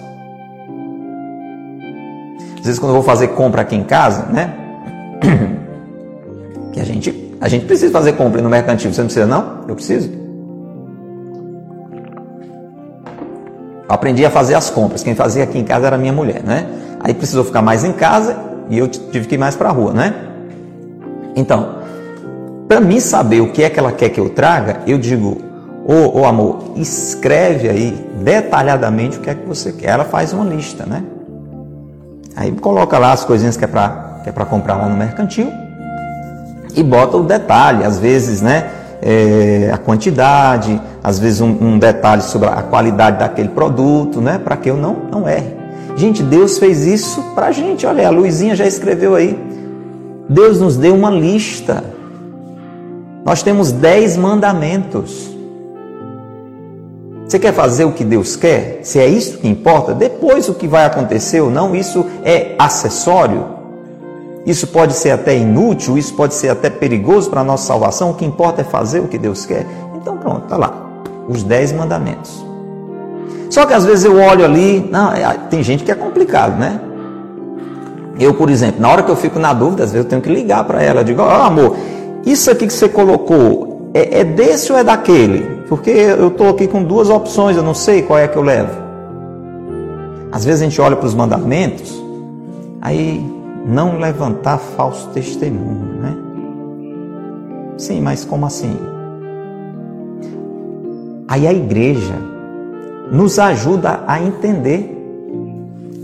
[2.59, 4.53] Às vezes quando eu vou fazer compra aqui em casa, né?
[6.73, 8.93] Que a gente, a gente precisa fazer compra no mercantil.
[8.93, 9.65] Você não precisa não?
[9.67, 10.09] Eu preciso.
[13.89, 15.03] Eu aprendi a fazer as compras.
[15.03, 16.65] Quem fazia aqui em casa era minha mulher, né?
[17.01, 19.93] Aí precisou ficar mais em casa e eu tive que ir mais para a rua,
[19.93, 20.13] né?
[21.35, 21.75] Então,
[22.67, 25.37] para mim saber o que é que ela quer que eu traga, eu digo,
[25.85, 29.89] ô oh, oh, amor, escreve aí detalhadamente o que é que você quer.
[29.89, 31.03] Ela faz uma lista, né?
[32.35, 35.51] Aí coloca lá as coisinhas que é para que é comprar lá no mercantil
[36.75, 38.69] e bota o detalhe, às vezes, né?
[39.01, 44.37] É, a quantidade, às vezes um, um, detalhe sobre a qualidade daquele produto, né?
[44.37, 45.60] Para que eu não, não erre.
[45.95, 47.85] Gente, Deus fez isso para a gente.
[47.85, 49.37] Olha, a Luizinha já escreveu aí.
[50.29, 51.83] Deus nos deu uma lista
[53.23, 55.29] nós temos dez mandamentos.
[57.25, 58.79] Você quer fazer o que Deus quer?
[58.83, 63.61] Se é isso que importa, depois o que vai acontecer ou não, isso é acessório.
[64.45, 68.09] Isso pode ser até inútil, isso pode ser até perigoso para a nossa salvação.
[68.09, 69.65] O que importa é fazer o que Deus quer.
[69.95, 70.73] Então pronto, está lá.
[71.29, 72.50] Os dez mandamentos.
[73.51, 76.79] Só que às vezes eu olho ali, não, é, tem gente que é complicado, né?
[78.17, 80.29] Eu, por exemplo, na hora que eu fico na dúvida, às vezes eu tenho que
[80.29, 81.75] ligar para ela, eu digo, ó oh, amor,
[82.25, 85.63] isso aqui que você colocou é, é desse ou é daquele?
[85.67, 88.71] Porque eu estou aqui com duas opções, eu não sei qual é que eu levo.
[90.31, 92.01] Às vezes a gente olha para os mandamentos,
[92.81, 93.21] aí
[93.65, 96.15] não levantar falso testemunho, né?
[97.77, 98.77] Sim, mas como assim?
[101.27, 102.30] Aí a igreja
[103.11, 104.97] nos ajuda a entender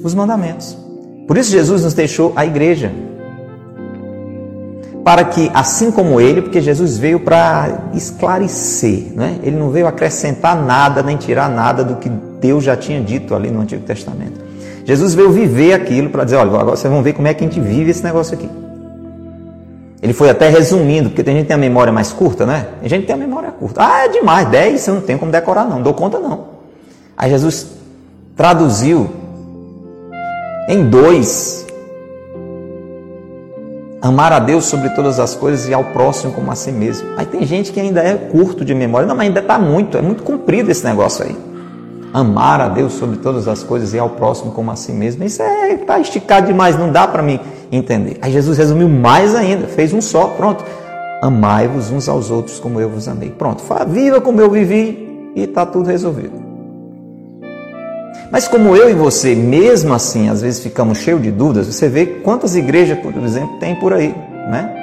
[0.04, 0.78] os mandamentos.
[1.26, 2.92] Por isso Jesus nos deixou a igreja
[5.04, 9.40] para que, assim como ele, porque Jesus veio para esclarecer, né?
[9.42, 13.50] ele não veio acrescentar nada nem tirar nada do que Deus já tinha dito ali
[13.50, 14.42] no Antigo Testamento.
[14.84, 17.48] Jesus veio viver aquilo para dizer: olha, agora vocês vão ver como é que a
[17.48, 18.50] gente vive esse negócio aqui.
[20.02, 22.68] Ele foi até resumindo, porque tem gente que tem a memória mais curta, né?
[22.82, 23.82] Tem gente que tem a memória curta.
[23.82, 26.57] Ah, é demais, 10 você não tem como decorar, não, não dou conta não.
[27.18, 27.68] Aí Jesus
[28.36, 29.10] traduziu
[30.70, 31.68] em dois
[34.08, 37.10] Amar a Deus sobre todas as coisas e ao próximo como a si mesmo.
[37.18, 39.08] Aí tem gente que ainda é curto de memória.
[39.08, 41.36] Não, mas ainda está muito, é muito comprido esse negócio aí.
[42.14, 45.24] Amar a Deus sobre todas as coisas e ao próximo como a si mesmo.
[45.24, 47.40] Isso é está esticado demais, não dá para mim
[47.72, 48.18] entender.
[48.22, 50.64] Aí Jesus resumiu mais ainda, fez um só, pronto.
[51.22, 53.32] Amai-vos uns aos outros como eu vos amei.
[53.32, 56.47] Pronto, viva como eu vivi e está tudo resolvido.
[58.32, 62.06] Mas como eu e você, mesmo assim, às vezes ficamos cheios de dúvidas, você vê
[62.06, 64.14] quantas igrejas, por exemplo, tem por aí,
[64.50, 64.74] né?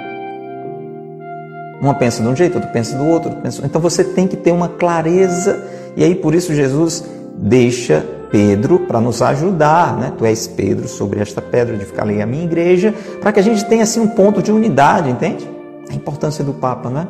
[1.80, 3.30] Uma pensa de um jeito, outra pensa do outro.
[3.42, 3.62] Pensa...
[3.64, 5.62] Então você tem que ter uma clareza,
[5.96, 7.04] e aí por isso Jesus
[7.36, 10.12] deixa Pedro para nos ajudar, né?
[10.16, 13.42] Tu és Pedro sobre esta pedra de ficar ali a minha igreja, para que a
[13.42, 15.48] gente tenha assim um ponto de unidade, entende?
[15.90, 17.06] A importância do Papa, né?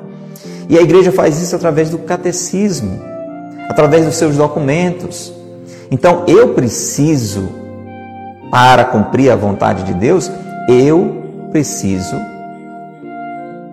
[0.68, 3.14] E a igreja faz isso através do catecismo
[3.68, 5.32] através dos seus documentos.
[5.90, 7.48] Então eu preciso,
[8.50, 10.30] para cumprir a vontade de Deus,
[10.68, 12.16] eu preciso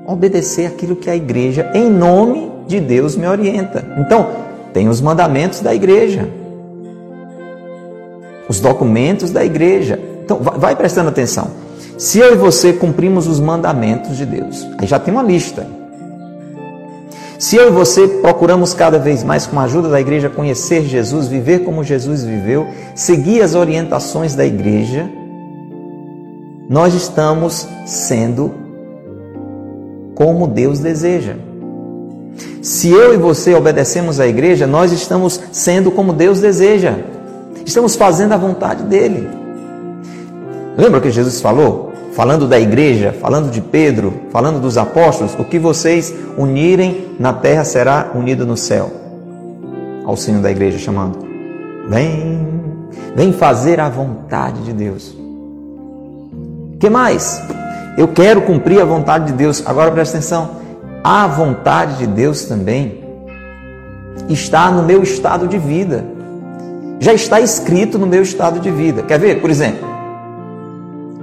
[0.05, 3.85] obedecer aquilo que a igreja, em nome de Deus, me orienta.
[3.97, 4.27] Então,
[4.73, 6.29] tem os mandamentos da igreja,
[8.47, 9.99] os documentos da igreja.
[10.23, 11.47] Então, vai prestando atenção.
[11.97, 15.67] Se eu e você cumprimos os mandamentos de Deus, aí já tem uma lista.
[17.41, 21.27] Se eu e você procuramos cada vez mais, com a ajuda da igreja, conhecer Jesus,
[21.27, 25.09] viver como Jesus viveu, seguir as orientações da igreja,
[26.69, 28.53] nós estamos sendo
[30.13, 31.33] como Deus deseja.
[32.61, 36.93] Se eu e você obedecemos à igreja, nós estamos sendo como Deus deseja.
[37.65, 39.27] Estamos fazendo a vontade dele.
[40.77, 41.90] Lembra o que Jesus falou?
[42.13, 47.63] Falando da igreja, falando de Pedro, falando dos apóstolos, o que vocês unirem na terra
[47.63, 48.91] será unido no céu.
[50.05, 51.19] Ao sino da igreja chamando:
[51.87, 52.47] Vem,
[53.15, 55.15] vem fazer a vontade de Deus.
[56.79, 57.41] Que mais?
[57.97, 59.63] Eu quero cumprir a vontade de Deus.
[59.65, 60.61] Agora presta atenção.
[61.03, 63.03] A vontade de Deus também
[64.29, 66.05] está no meu estado de vida.
[66.99, 69.03] Já está escrito no meu estado de vida.
[69.03, 69.41] Quer ver?
[69.41, 69.90] Por exemplo,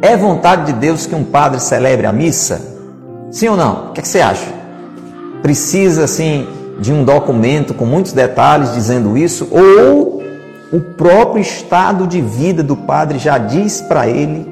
[0.00, 2.60] é vontade de Deus que um padre celebre a missa?
[3.30, 3.90] Sim ou não?
[3.90, 4.46] O que, é que você acha?
[5.42, 6.46] Precisa, assim,
[6.80, 9.48] de um documento com muitos detalhes dizendo isso?
[9.50, 10.22] Ou
[10.72, 14.46] o próprio estado de vida do padre já diz para ele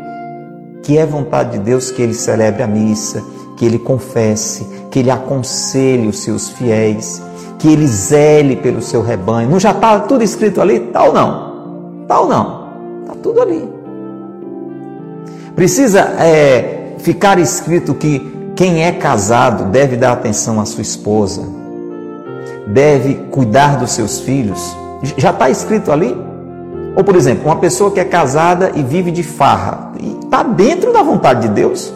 [0.82, 3.22] que é vontade de Deus que ele celebre a missa,
[3.56, 7.20] que ele confesse, que ele aconselhe os seus fiéis,
[7.58, 9.50] que ele zele pelo seu rebanho.
[9.50, 10.78] Não já está tudo escrito ali?
[10.78, 12.04] Tal não.
[12.06, 12.66] Tal não.
[13.02, 13.75] Está tudo ali.
[15.56, 21.42] Precisa é, ficar escrito que quem é casado deve dar atenção à sua esposa,
[22.66, 24.76] deve cuidar dos seus filhos.
[25.16, 26.14] Já está escrito ali?
[26.94, 29.92] Ou, por exemplo, uma pessoa que é casada e vive de farra,
[30.22, 31.92] está dentro da vontade de Deus?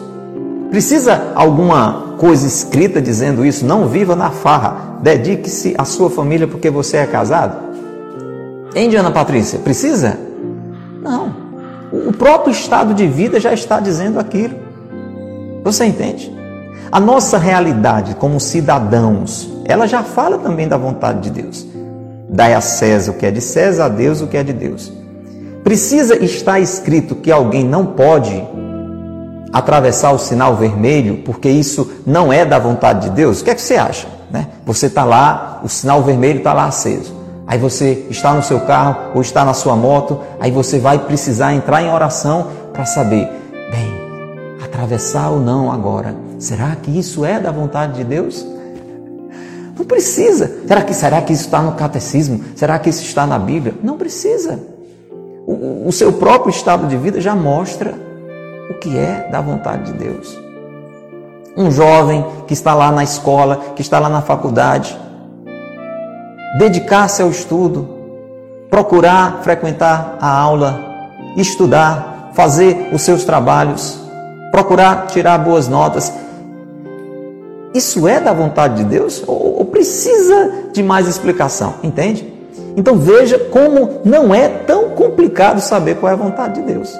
[0.71, 3.63] Precisa alguma coisa escrita dizendo isso?
[3.63, 7.57] Não viva na farra, dedique-se à sua família porque você é casado?
[8.75, 9.59] Hein, Diana Patrícia?
[9.59, 10.17] Precisa?
[11.03, 11.40] Não.
[11.91, 14.55] O próprio estado de vida já está dizendo aquilo.
[15.63, 16.31] Você entende?
[16.91, 21.67] A nossa realidade como cidadãos, ela já fala também da vontade de Deus.
[22.29, 24.91] Dai a César o que é de César, a Deus o que é de Deus.
[25.63, 28.41] Precisa estar escrito que alguém não pode
[29.51, 33.41] atravessar o sinal vermelho porque isso não é da vontade de Deus?
[33.41, 34.07] O que é que você acha?
[34.31, 34.47] Né?
[34.65, 37.20] Você está lá, o sinal vermelho está lá aceso.
[37.51, 41.53] Aí você está no seu carro ou está na sua moto, aí você vai precisar
[41.53, 43.29] entrar em oração para saber,
[43.69, 46.15] bem, atravessar ou não agora.
[46.39, 48.47] Será que isso é da vontade de Deus?
[49.77, 50.49] Não precisa.
[50.65, 52.41] Será que, será que isso está no catecismo?
[52.55, 53.75] Será que isso está na Bíblia?
[53.83, 54.57] Não precisa.
[55.45, 57.93] O, o seu próprio estado de vida já mostra
[58.69, 60.39] o que é da vontade de Deus.
[61.57, 64.97] Um jovem que está lá na escola, que está lá na faculdade,
[66.57, 67.87] dedicar-se ao estudo,
[68.69, 70.79] procurar frequentar a aula,
[71.35, 73.99] estudar, fazer os seus trabalhos,
[74.51, 76.11] procurar tirar boas notas.
[77.73, 81.75] Isso é da vontade de Deus ou precisa de mais explicação?
[81.81, 82.31] Entende?
[82.75, 86.93] Então veja como não é tão complicado saber qual é a vontade de Deus.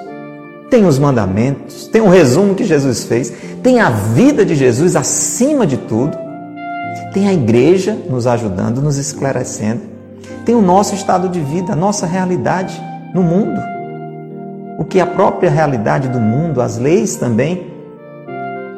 [0.70, 5.66] Tem os mandamentos, tem o resumo que Jesus fez, tem a vida de Jesus acima
[5.66, 6.16] de tudo
[7.12, 9.82] tem a igreja nos ajudando, nos esclarecendo,
[10.44, 12.80] tem o nosso estado de vida, a nossa realidade
[13.14, 13.60] no mundo.
[14.78, 17.70] O que a própria realidade do mundo, as leis também,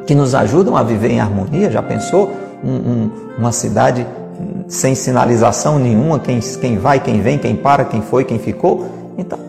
[0.05, 1.71] que nos ajudam a viver em harmonia.
[1.71, 2.31] Já pensou
[2.63, 4.05] um, um, uma cidade
[4.67, 8.85] sem sinalização nenhuma, quem, quem vai, quem vem, quem para, quem foi, quem ficou?
[9.17, 9.39] Então,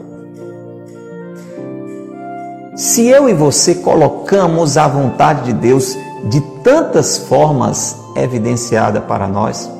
[2.77, 5.97] se eu e você colocamos a vontade de Deus
[6.29, 9.71] de tantas formas evidenciada para nós.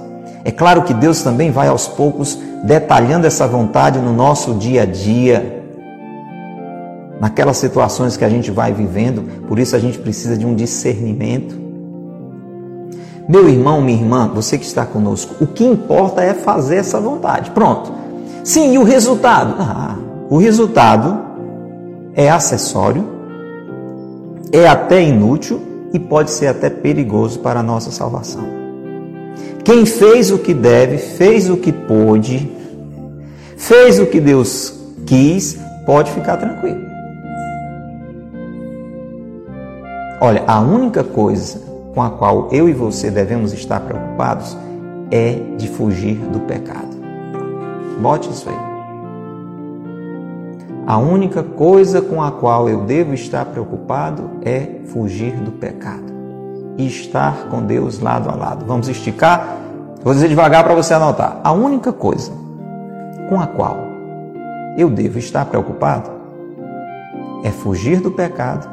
[0.45, 4.87] É claro que Deus também vai aos poucos detalhando essa vontade no nosso dia a
[4.87, 5.65] dia,
[7.21, 11.67] naquelas situações que a gente vai vivendo, por isso a gente precisa de um discernimento.
[13.29, 17.51] Meu irmão, minha irmã, você que está conosco, o que importa é fazer essa vontade.
[17.51, 17.93] Pronto.
[18.45, 19.57] Sim, e o resultado?
[19.59, 19.97] Ah,
[20.31, 21.19] o resultado
[22.15, 23.05] é acessório,
[24.53, 25.61] é até inútil,
[25.97, 28.45] e pode ser até perigoso para a nossa salvação.
[29.65, 32.53] Quem fez o que deve, fez o que pôde,
[33.57, 36.85] fez o que Deus quis, pode ficar tranquilo.
[40.21, 41.61] Olha, a única coisa
[41.95, 44.57] com a qual eu e você devemos estar preocupados
[45.11, 46.95] é de fugir do pecado.
[48.01, 48.76] Bote isso aí.
[50.87, 56.15] A única coisa com a qual eu devo estar preocupado é fugir do pecado
[56.79, 58.65] e estar com Deus lado a lado.
[58.65, 59.57] Vamos esticar?
[60.05, 61.41] Vou dizer devagar para você anotar.
[61.43, 62.31] A única coisa
[63.29, 63.79] com a qual
[64.79, 66.09] eu devo estar preocupado
[67.43, 68.69] é fugir do pecado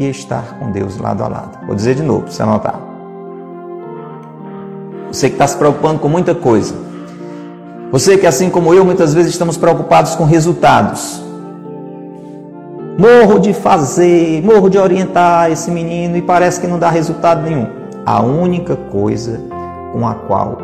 [0.00, 1.64] e estar com Deus lado a lado.
[1.64, 2.80] Vou dizer de novo, para você anotar.
[5.12, 6.74] Você que está se preocupando com muita coisa.
[7.92, 11.24] Você que, assim como eu, muitas vezes estamos preocupados com resultados.
[12.98, 17.66] Morro de fazer, morro de orientar esse menino e parece que não dá resultado nenhum.
[18.06, 19.38] A única coisa
[19.92, 20.56] com a qual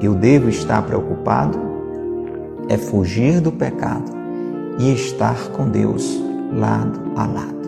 [0.00, 1.60] eu devo estar preocupado
[2.66, 4.10] é fugir do pecado
[4.78, 6.18] e estar com Deus
[6.50, 7.60] lado a lado.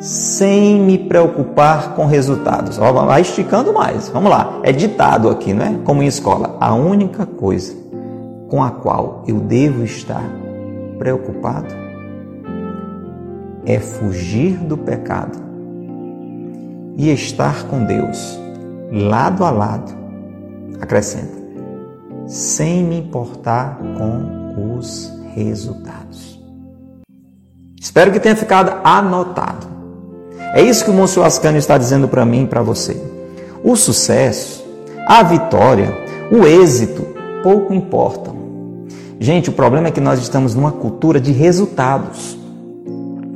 [0.00, 2.78] Sem me preocupar com resultados.
[2.78, 4.08] Ó, vai esticando mais.
[4.08, 4.60] Vamos lá.
[4.62, 5.76] É ditado aqui, não é?
[5.84, 6.56] Como em escola.
[6.58, 7.76] A única coisa
[8.48, 10.24] com a qual eu devo estar
[10.98, 11.74] preocupado
[13.64, 15.38] é fugir do pecado
[16.96, 18.38] e estar com Deus
[18.90, 19.96] lado a lado.
[20.80, 21.36] Acrescenta,
[22.26, 26.42] sem me importar com os resultados.
[27.80, 29.66] Espero que tenha ficado anotado.
[30.54, 32.96] É isso que o Monsenhor Ascânio está dizendo para mim e para você.
[33.62, 34.64] O sucesso,
[35.06, 35.92] a vitória,
[36.32, 37.06] o êxito
[37.42, 38.37] pouco importam.
[39.20, 42.38] Gente, o problema é que nós estamos numa cultura de resultados.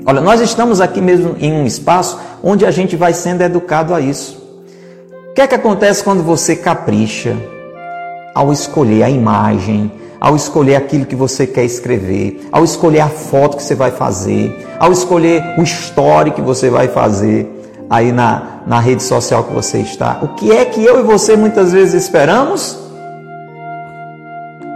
[0.06, 4.00] Olha, nós estamos aqui mesmo em um espaço onde a gente vai sendo educado a
[4.00, 4.40] isso.
[5.30, 7.36] O que é que acontece quando você capricha
[8.32, 13.56] ao escolher a imagem, ao escolher aquilo que você quer escrever, ao escolher a foto
[13.56, 17.48] que você vai fazer, ao escolher o story que você vai fazer
[17.90, 20.20] aí na, na rede social que você está?
[20.22, 22.81] O que é que eu e você muitas vezes esperamos?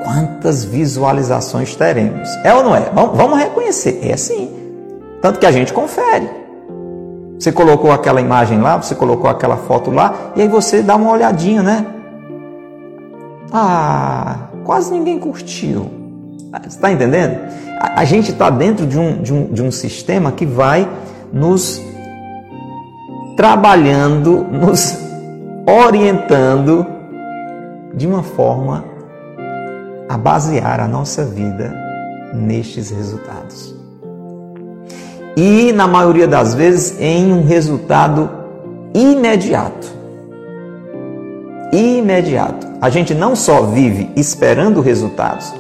[0.07, 2.29] Quantas visualizações teremos.
[2.45, 2.89] É ou não é?
[2.95, 3.99] Vamos reconhecer.
[4.05, 4.49] É sim.
[5.21, 6.31] Tanto que a gente confere.
[7.37, 11.11] Você colocou aquela imagem lá, você colocou aquela foto lá, e aí você dá uma
[11.11, 11.85] olhadinha, né?
[13.53, 15.91] Ah, quase ninguém curtiu.
[16.67, 17.41] Está entendendo?
[17.81, 20.89] A, a gente está dentro de um, de, um, de um sistema que vai
[21.33, 21.83] nos
[23.37, 24.97] trabalhando, nos
[25.67, 26.87] orientando
[27.93, 28.96] de uma forma
[30.09, 31.75] a basear a nossa vida
[32.35, 33.75] nestes resultados.
[35.37, 38.31] E, na maioria das vezes, em um resultado
[38.95, 39.87] imediato.
[41.73, 42.67] Imediato.
[42.81, 45.53] A gente não só vive esperando resultados.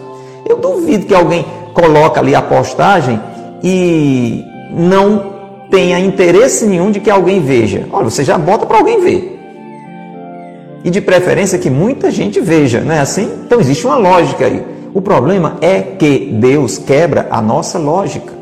[0.49, 1.44] Eu duvido que alguém
[1.74, 3.20] coloque ali a postagem
[3.62, 5.34] e não
[5.70, 7.86] tenha interesse nenhum de que alguém veja.
[7.92, 9.36] Olha, você já bota para alguém ver
[10.87, 13.28] e de preferência que muita gente veja, não é assim?
[13.45, 14.64] Então existe uma lógica aí.
[14.95, 18.32] O problema é que Deus quebra a nossa lógica.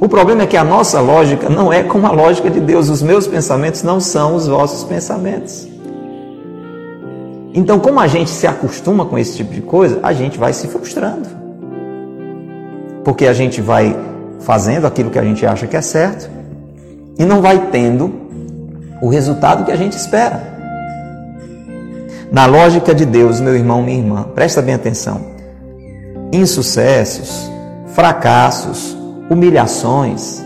[0.00, 2.88] O problema é que a nossa lógica não é como a lógica de Deus.
[2.88, 5.68] Os meus pensamentos não são os vossos pensamentos.
[7.52, 10.66] Então, como a gente se acostuma com esse tipo de coisa, a gente vai se
[10.66, 11.28] frustrando.
[13.04, 13.94] Porque a gente vai
[14.40, 16.30] fazendo aquilo que a gente acha que é certo
[17.18, 18.10] e não vai tendo
[19.02, 20.53] o resultado que a gente espera.
[22.34, 25.20] Na lógica de Deus, meu irmão, minha irmã, presta bem atenção.
[26.32, 27.48] Insucessos,
[27.94, 28.96] fracassos,
[29.30, 30.42] humilhações,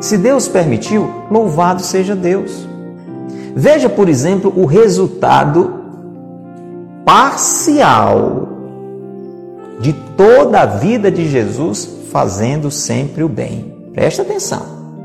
[0.00, 2.66] se Deus permitiu, louvado seja Deus.
[3.54, 5.74] Veja, por exemplo, o resultado
[7.04, 8.48] parcial
[9.78, 13.76] de toda a vida de Jesus fazendo sempre o bem.
[13.94, 14.62] Presta atenção.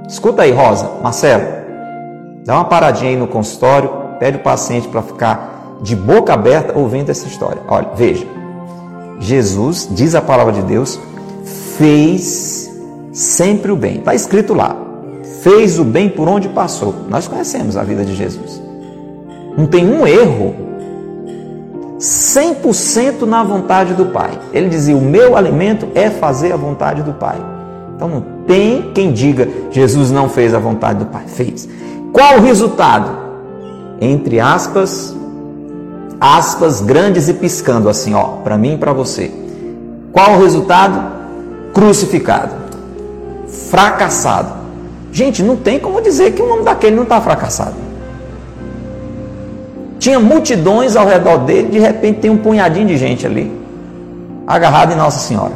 [0.09, 1.45] Escuta aí, Rosa, Marcelo.
[2.43, 5.52] Dá uma paradinha aí no consultório, pede o paciente para ficar
[5.83, 7.61] de boca aberta ouvindo essa história.
[7.67, 8.25] Olha, veja.
[9.19, 10.99] Jesus, diz a palavra de Deus,
[11.77, 12.71] fez
[13.11, 13.97] sempre o bem.
[13.97, 14.75] Está escrito lá.
[15.41, 16.95] Fez o bem por onde passou.
[17.09, 18.61] Nós conhecemos a vida de Jesus.
[19.57, 20.55] Não tem um erro.
[21.99, 24.31] 100% na vontade do Pai.
[24.53, 27.37] Ele dizia: O meu alimento é fazer a vontade do Pai.
[27.95, 31.23] Então não tem quem diga Jesus não fez a vontade do Pai.
[31.27, 31.67] Fez.
[32.11, 33.23] Qual o resultado?
[34.01, 35.15] Entre aspas,
[36.23, 39.29] aspas grandes e piscando assim, ó, para mim e para você.
[40.13, 41.03] Qual o resultado?
[41.73, 42.53] Crucificado.
[43.69, 44.53] Fracassado.
[45.11, 47.75] Gente, não tem como dizer que o nome daquele não está fracassado.
[49.99, 53.51] Tinha multidões ao redor dele, de repente tem um punhadinho de gente ali,
[54.47, 55.53] agarrado em Nossa Senhora.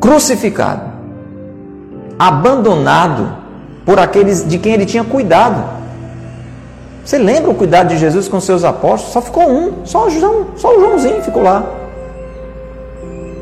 [0.00, 0.82] Crucificado.
[2.18, 3.32] Abandonado
[3.86, 5.77] por aqueles de quem ele tinha cuidado.
[7.04, 9.12] Você lembra o cuidado de Jesus com seus apóstolos?
[9.12, 11.64] Só ficou um, só o, João, só o Joãozinho ficou lá.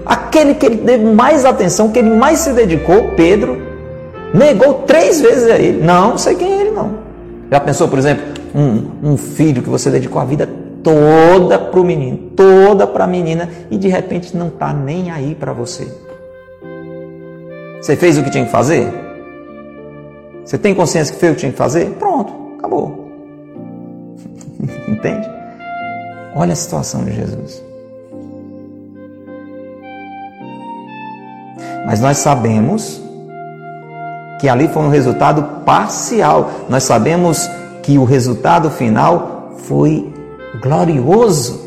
[0.05, 3.61] Aquele que ele deu mais atenção, que ele mais se dedicou, Pedro,
[4.33, 5.83] negou três vezes a ele.
[5.83, 6.93] Não, não sei quem é ele, não.
[7.51, 10.49] Já pensou, por exemplo, um, um filho que você dedicou a vida
[10.83, 15.35] toda para o menino, toda para a menina, e de repente não está nem aí
[15.35, 15.89] para você?
[17.81, 18.89] Você fez o que tinha que fazer?
[20.45, 21.91] Você tem consciência que fez o que tinha que fazer?
[21.99, 23.06] Pronto, acabou.
[24.89, 25.29] Entende?
[26.35, 27.63] Olha a situação de Jesus.
[31.87, 33.01] Mas nós sabemos
[34.41, 36.51] que ali foi um resultado parcial.
[36.69, 37.49] Nós sabemos
[37.83, 40.13] que o resultado final foi
[40.61, 41.65] glorioso.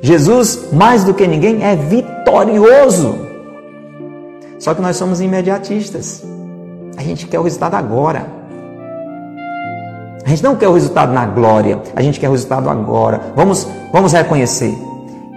[0.00, 3.16] Jesus, mais do que ninguém, é vitorioso.
[4.58, 6.24] Só que nós somos imediatistas.
[6.96, 8.26] A gente quer o resultado agora.
[10.26, 13.20] A gente não quer o resultado na glória, a gente quer o resultado agora.
[13.36, 14.76] Vamos, vamos reconhecer.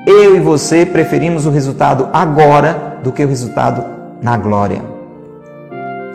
[0.04, 3.86] Eu e você preferimos o resultado agora do que o resultado
[4.20, 4.82] na glória.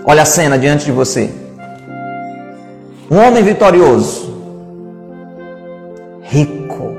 [0.05, 1.31] Olha a cena diante de você.
[3.09, 4.35] Um homem vitorioso,
[6.23, 6.97] rico,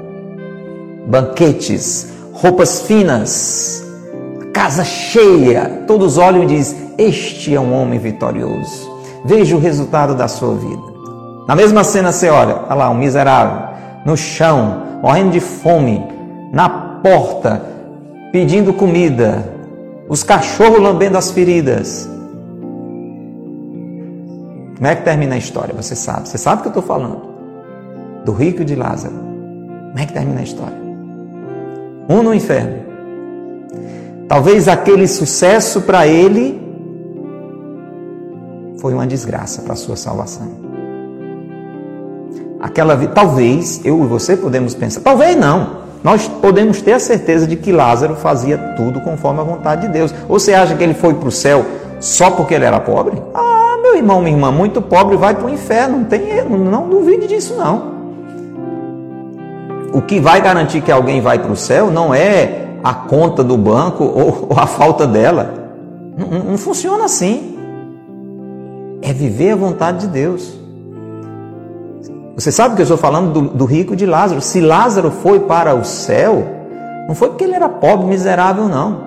[1.06, 3.84] banquetes, roupas finas,
[4.54, 8.90] casa cheia, todos olham e dizem: Este é um homem vitorioso.
[9.26, 10.95] Veja o resultado da sua vida.
[11.48, 13.76] Na mesma cena você olha, olha lá, um miserável,
[14.06, 16.04] no chão, morrendo de fome,
[16.52, 17.62] na porta,
[18.32, 19.54] pedindo comida,
[20.10, 22.10] os cachorros lambendo as feridas.
[24.76, 25.74] Como é que termina a história?
[25.74, 27.36] Você sabe, você sabe o que eu estou falando.
[28.26, 29.14] Do rico e de Lázaro.
[29.16, 30.78] Como é que termina a história?
[32.10, 32.86] Um no inferno,
[34.28, 36.60] Talvez aquele sucesso para ele
[38.80, 40.65] foi uma desgraça para a sua salvação.
[42.60, 45.86] Aquela, talvez eu e você podemos pensar, talvez não.
[46.04, 50.14] Nós podemos ter a certeza de que Lázaro fazia tudo conforme a vontade de Deus.
[50.30, 51.66] Ou você acha que ele foi para o céu
[52.00, 53.22] só porque ele era pobre?
[53.34, 55.98] Ah, meu irmão, minha irmã, muito pobre vai para o inferno.
[55.98, 57.96] Não tem, não, não duvide disso não.
[59.94, 63.58] O que vai garantir que alguém vai para o céu não é a conta do
[63.58, 65.54] banco ou, ou a falta dela.
[66.18, 67.58] Não, não, funciona assim.
[69.02, 70.54] É viver a vontade de Deus.
[72.36, 74.42] Você sabe que eu estou falando do, do rico de Lázaro.
[74.42, 76.46] Se Lázaro foi para o céu,
[77.08, 79.00] não foi porque ele era pobre, miserável, não.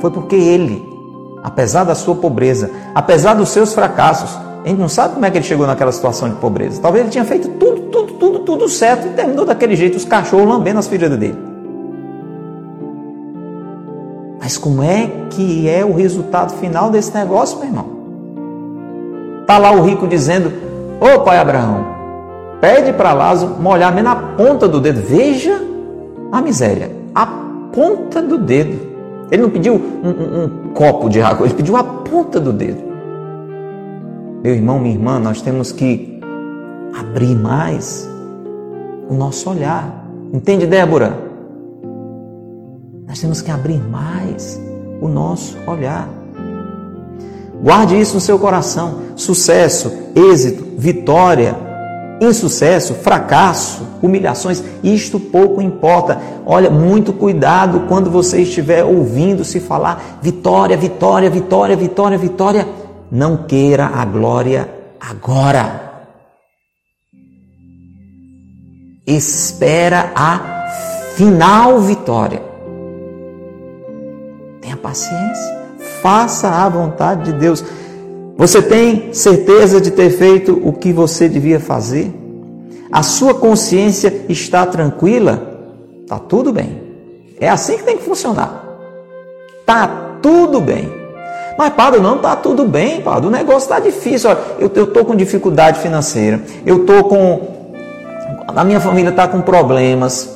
[0.00, 0.84] Foi porque ele,
[1.44, 5.38] apesar da sua pobreza, apesar dos seus fracassos, a gente não sabe como é que
[5.38, 6.80] ele chegou naquela situação de pobreza.
[6.80, 10.48] Talvez ele tinha feito tudo, tudo, tudo, tudo certo e terminou daquele jeito, os cachorros
[10.48, 11.38] lambendo as feridas dele.
[14.40, 17.86] Mas como é que é o resultado final desse negócio, meu irmão?
[19.42, 20.52] Está lá o rico dizendo:
[21.00, 22.01] Ô pai Abraão,
[22.62, 25.02] pede para Lázaro molhar menos a ponta do dedo.
[25.02, 25.60] Veja
[26.30, 27.26] a miséria, a
[27.72, 28.92] ponta do dedo.
[29.32, 32.80] Ele não pediu um, um, um copo de água, ele pediu a ponta do dedo.
[34.44, 36.20] Meu irmão, minha irmã, nós temos que
[36.96, 38.08] abrir mais
[39.08, 40.06] o nosso olhar.
[40.32, 41.18] Entende, Débora?
[43.08, 44.60] Nós temos que abrir mais
[45.00, 46.08] o nosso olhar.
[47.60, 48.98] Guarde isso no seu coração.
[49.16, 51.71] Sucesso, êxito, vitória,
[52.22, 56.20] insucesso, fracasso, humilhações, isto pouco importa.
[56.46, 62.68] Olha, muito cuidado quando você estiver ouvindo se falar vitória, vitória, vitória, vitória, vitória.
[63.10, 64.68] Não queira a glória
[65.00, 65.90] agora.
[69.06, 70.64] Espera a
[71.16, 72.42] final vitória.
[74.60, 75.62] Tenha paciência.
[76.00, 77.64] Faça a vontade de Deus.
[78.36, 82.12] Você tem certeza de ter feito o que você devia fazer?
[82.90, 85.60] A sua consciência está tranquila?
[86.02, 86.82] Está tudo bem.
[87.40, 88.64] É assim que tem que funcionar.
[89.60, 90.92] Está tudo bem.
[91.56, 93.28] Mas, Padre, não está tudo bem, Padre.
[93.28, 94.30] O negócio está difícil.
[94.30, 96.42] Olha, eu estou com dificuldade financeira.
[96.64, 97.40] Eu estou com.
[98.48, 100.28] A minha família está com problemas.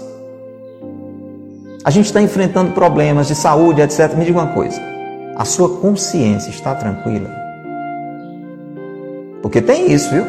[1.85, 4.15] A gente está enfrentando problemas de saúde, etc.
[4.15, 4.81] Me diga uma coisa:
[5.37, 7.46] a sua consciência está tranquila?
[9.47, 10.27] Porque tem isso, viu?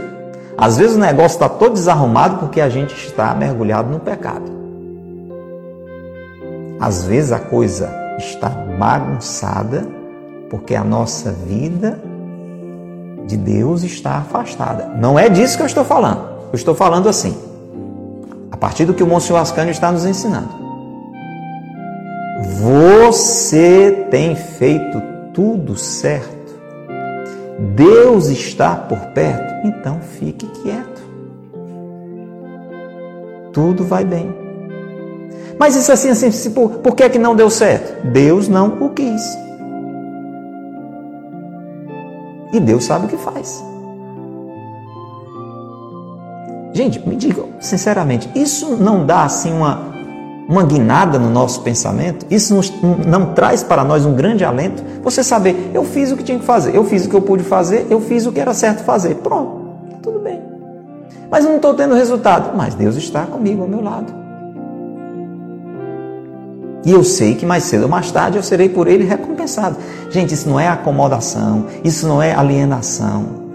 [0.55, 4.43] Às vezes o negócio está todo desarrumado porque a gente está mergulhado no pecado.
[6.79, 7.89] Às vezes a coisa
[8.19, 9.87] está bagunçada
[10.51, 11.99] porque a nossa vida
[13.25, 14.85] de Deus está afastada.
[14.99, 16.21] Não é disso que eu estou falando.
[16.51, 17.35] Eu estou falando assim,
[18.51, 20.49] a partir do que o Monsenhor Ascânio está nos ensinando.
[22.61, 25.01] Você tem feito
[25.33, 26.36] tudo certo.
[27.59, 30.97] Deus está por perto, então fique quieto.
[33.57, 34.31] tudo vai bem.
[35.57, 38.05] Mas isso assim, assim, por, por que, é que não deu certo?
[38.05, 39.35] Deus não o quis.
[42.53, 43.63] E Deus sabe o que faz.
[46.71, 49.91] Gente, me diga sinceramente, isso não dá assim uma,
[50.47, 52.25] uma guinada no nosso pensamento?
[52.29, 52.71] Isso nos,
[53.05, 54.83] não traz para nós um grande alento?
[55.03, 57.43] Você saber, eu fiz o que tinha que fazer, eu fiz o que eu pude
[57.43, 59.15] fazer, eu fiz o que era certo fazer.
[59.15, 59.67] Pronto,
[60.01, 60.41] tudo bem.
[61.29, 62.55] Mas eu não estou tendo resultado.
[62.55, 64.13] Mas Deus está comigo ao meu lado.
[66.85, 69.75] E eu sei que mais cedo ou mais tarde eu serei por ele recompensado.
[70.09, 73.46] Gente, isso não é acomodação, isso não é alienação.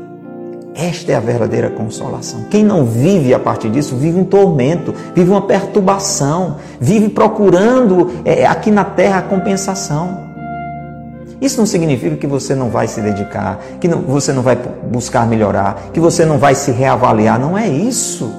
[0.74, 2.46] Esta é a verdadeira consolação.
[2.50, 8.46] Quem não vive a partir disso, vive um tormento, vive uma perturbação, vive procurando é,
[8.46, 10.32] aqui na terra a compensação.
[11.40, 14.56] Isso não significa que você não vai se dedicar, que não, você não vai
[14.90, 17.38] buscar melhorar, que você não vai se reavaliar.
[17.38, 18.32] Não é isso.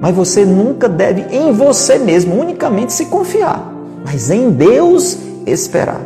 [0.00, 3.72] Mas você nunca deve, em você mesmo, unicamente se confiar,
[4.04, 5.16] mas em Deus
[5.46, 6.00] esperar.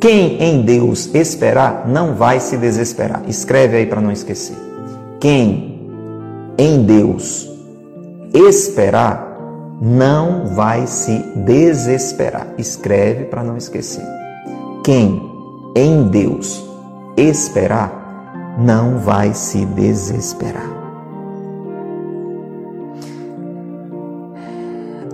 [0.00, 3.22] Quem em Deus esperar não vai se desesperar.
[3.28, 4.71] Escreve aí para não esquecer.
[5.22, 5.78] Quem
[6.58, 7.48] em Deus
[8.34, 9.38] esperar
[9.80, 11.16] não vai se
[11.46, 12.48] desesperar.
[12.58, 14.04] Escreve para não esquecer.
[14.82, 15.22] Quem
[15.76, 16.68] em Deus
[17.16, 20.68] esperar não vai se desesperar.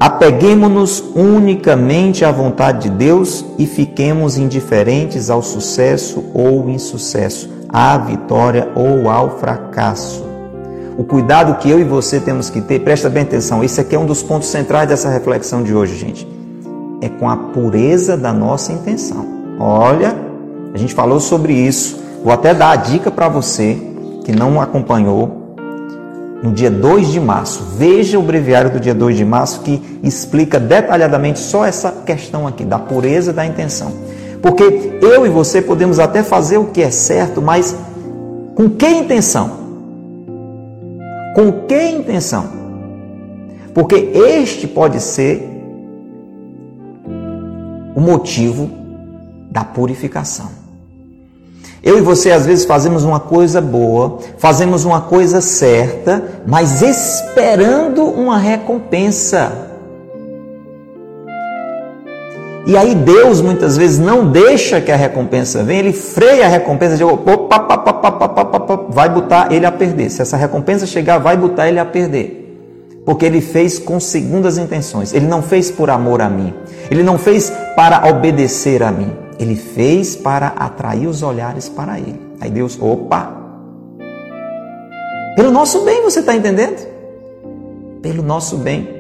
[0.01, 8.69] Apeguemos-nos unicamente à vontade de Deus e fiquemos indiferentes ao sucesso ou insucesso à vitória
[8.75, 10.25] ou ao fracasso.
[10.97, 13.99] O cuidado que eu e você temos que ter, presta bem atenção, esse aqui é
[13.99, 16.27] um dos pontos centrais dessa reflexão de hoje, gente.
[17.01, 19.25] É com a pureza da nossa intenção.
[19.61, 20.17] Olha,
[20.75, 22.01] a gente falou sobre isso.
[22.25, 23.79] Vou até dar a dica para você
[24.25, 25.55] que não acompanhou.
[26.43, 30.59] No dia 2 de março, veja o breviário do dia 2 de março que explica
[30.59, 33.93] detalhadamente só essa questão aqui da pureza da intenção.
[34.43, 37.75] Porque eu e você podemos até fazer o que é certo, mas
[38.55, 39.51] com que intenção?
[41.35, 42.47] Com que intenção?
[43.75, 45.49] Porque este pode ser
[47.95, 48.71] o motivo
[49.51, 50.51] da purificação.
[51.83, 58.05] Eu e você às vezes fazemos uma coisa boa, fazemos uma coisa certa, mas esperando
[58.05, 59.68] uma recompensa.
[62.69, 66.99] E aí Deus muitas vezes não deixa que a recompensa venha, ele freia a recompensa,
[66.99, 67.67] de, opa,
[68.91, 70.11] vai botar ele a perder.
[70.11, 72.45] Se essa recompensa chegar, vai botar ele a perder.
[73.07, 75.15] Porque ele fez com segundas intenções.
[75.15, 76.53] Ele não fez por amor a mim.
[76.91, 79.11] Ele não fez para obedecer a mim.
[79.41, 82.21] Ele fez para atrair os olhares para ele.
[82.39, 83.33] Aí Deus, opa!
[85.35, 86.87] Pelo nosso bem, você está entendendo?
[88.03, 88.98] Pelo nosso bem.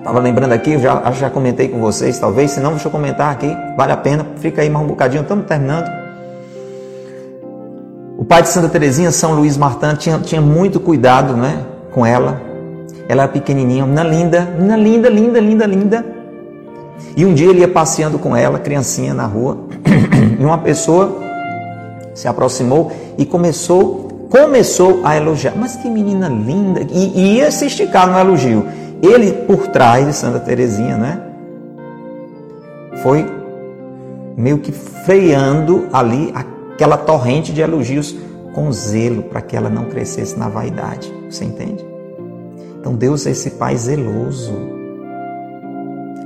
[0.00, 3.54] Estava lembrando aqui, já, já comentei com vocês, talvez, se não, deixa eu comentar aqui,
[3.76, 5.90] vale a pena, fica aí mais um bocadinho, estamos terminando.
[8.16, 12.40] O pai de Santa Teresinha, São Luís Martin, tinha, tinha muito cuidado né, com ela.
[13.10, 16.06] Ela era pequenininha, menina linda, menina linda, linda, linda, linda.
[17.14, 19.58] E um dia ele ia passeando com ela, criancinha, na rua,
[20.40, 21.18] e uma pessoa
[22.14, 25.52] se aproximou e começou, começou a elogiar.
[25.54, 26.80] Mas que menina linda!
[26.90, 28.66] E, e ia se esticar no elogio
[29.02, 31.22] ele por trás de Santa Teresinha, né?
[33.02, 33.26] Foi
[34.36, 38.14] meio que freando ali aquela torrente de elogios
[38.54, 41.12] com zelo para que ela não crescesse na vaidade.
[41.28, 41.84] Você entende?
[42.78, 44.52] Então Deus é esse pai zeloso.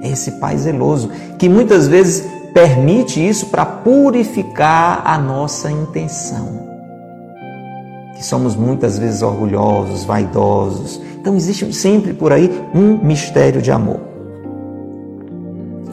[0.02, 6.73] É esse pai zeloso que muitas vezes permite isso para purificar a nossa intenção.
[8.24, 14.00] Somos muitas vezes orgulhosos, vaidosos, então existe sempre por aí um mistério de amor.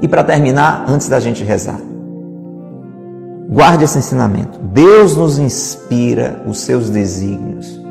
[0.01, 1.77] E para terminar, antes da gente rezar,
[3.49, 4.57] guarde esse ensinamento.
[4.59, 7.81] Deus nos inspira os seus desígnios,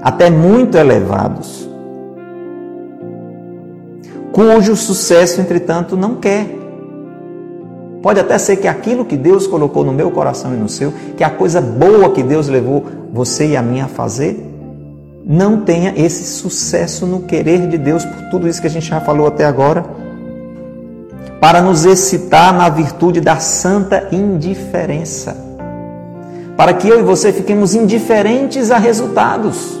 [0.00, 1.68] até muito elevados,
[4.32, 6.53] cujo sucesso, entretanto, não quer.
[8.04, 11.24] Pode até ser que aquilo que Deus colocou no meu coração e no seu, que
[11.24, 14.46] a coisa boa que Deus levou você e a mim a fazer,
[15.24, 19.00] não tenha esse sucesso no querer de Deus por tudo isso que a gente já
[19.00, 19.86] falou até agora,
[21.40, 25.34] para nos excitar na virtude da santa indiferença,
[26.58, 29.80] para que eu e você fiquemos indiferentes a resultados.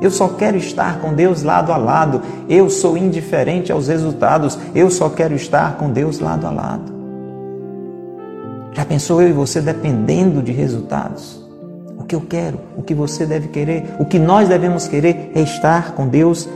[0.00, 4.90] Eu só quero estar com Deus lado a lado, eu sou indiferente aos resultados, eu
[4.90, 6.97] só quero estar com Deus lado a lado.
[8.78, 11.38] Já pensou eu e você dependendo de resultados?
[12.08, 15.92] que eu quero, o que você deve querer, o que nós devemos querer é estar
[15.92, 16.48] com Deus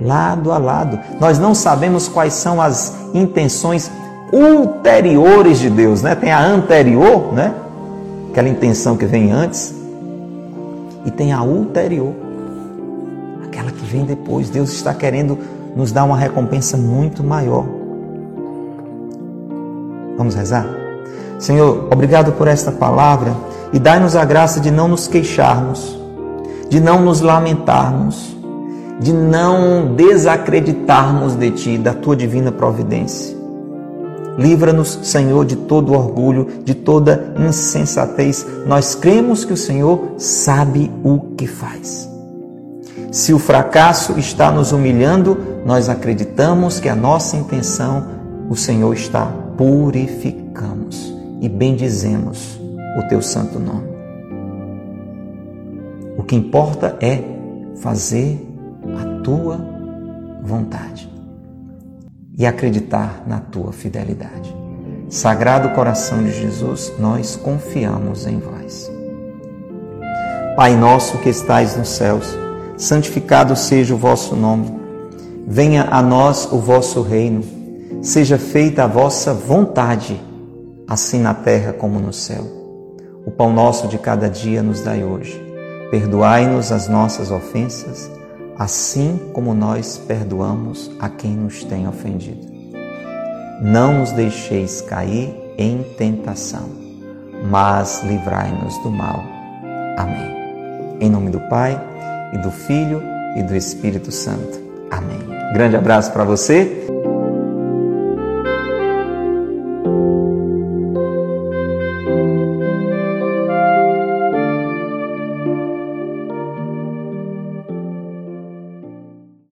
[0.00, 0.98] lado a lado.
[1.20, 3.90] Nós não sabemos quais são as intenções
[4.32, 6.16] ulteriores de Deus, né?
[6.16, 7.54] Tem a anterior, né?
[8.30, 9.72] Aquela intenção que vem antes,
[11.04, 12.12] e tem a ulterior,
[13.44, 14.50] aquela que vem depois.
[14.50, 15.38] Deus está querendo
[15.76, 17.64] nos dar uma recompensa muito maior.
[20.18, 20.85] Vamos rezar?
[21.38, 23.36] Senhor, obrigado por esta palavra
[23.72, 25.98] e dai-nos a graça de não nos queixarmos,
[26.68, 28.36] de não nos lamentarmos,
[28.98, 33.36] de não desacreditarmos de Ti, da Tua divina providência.
[34.38, 38.46] Livra-nos, Senhor, de todo orgulho, de toda insensatez.
[38.66, 42.08] Nós cremos que o Senhor sabe o que faz.
[43.10, 48.04] Se o fracasso está nos humilhando, nós acreditamos que a nossa intenção
[48.48, 49.26] o Senhor está
[49.56, 50.45] purificamos
[51.40, 52.60] e bendizemos
[52.98, 53.88] o teu santo nome.
[56.16, 57.22] O que importa é
[57.76, 58.40] fazer
[58.98, 59.58] a tua
[60.42, 61.10] vontade
[62.36, 64.54] e acreditar na tua fidelidade.
[65.08, 68.90] Sagrado coração de Jesus, nós confiamos em vós.
[70.56, 72.36] Pai nosso que estais nos céus,
[72.76, 74.74] santificado seja o vosso nome.
[75.46, 77.42] Venha a nós o vosso reino.
[78.02, 80.20] Seja feita a vossa vontade,
[80.88, 82.44] assim na terra como no céu.
[83.24, 85.42] O pão nosso de cada dia nos dai hoje.
[85.90, 88.10] Perdoai-nos as nossas ofensas,
[88.58, 92.46] assim como nós perdoamos a quem nos tem ofendido.
[93.60, 96.68] Não nos deixeis cair em tentação,
[97.50, 99.22] mas livrai-nos do mal.
[99.96, 100.36] Amém.
[101.00, 101.80] Em nome do Pai,
[102.32, 103.02] e do Filho,
[103.36, 104.60] e do Espírito Santo.
[104.90, 105.18] Amém.
[105.52, 106.86] Grande abraço para você.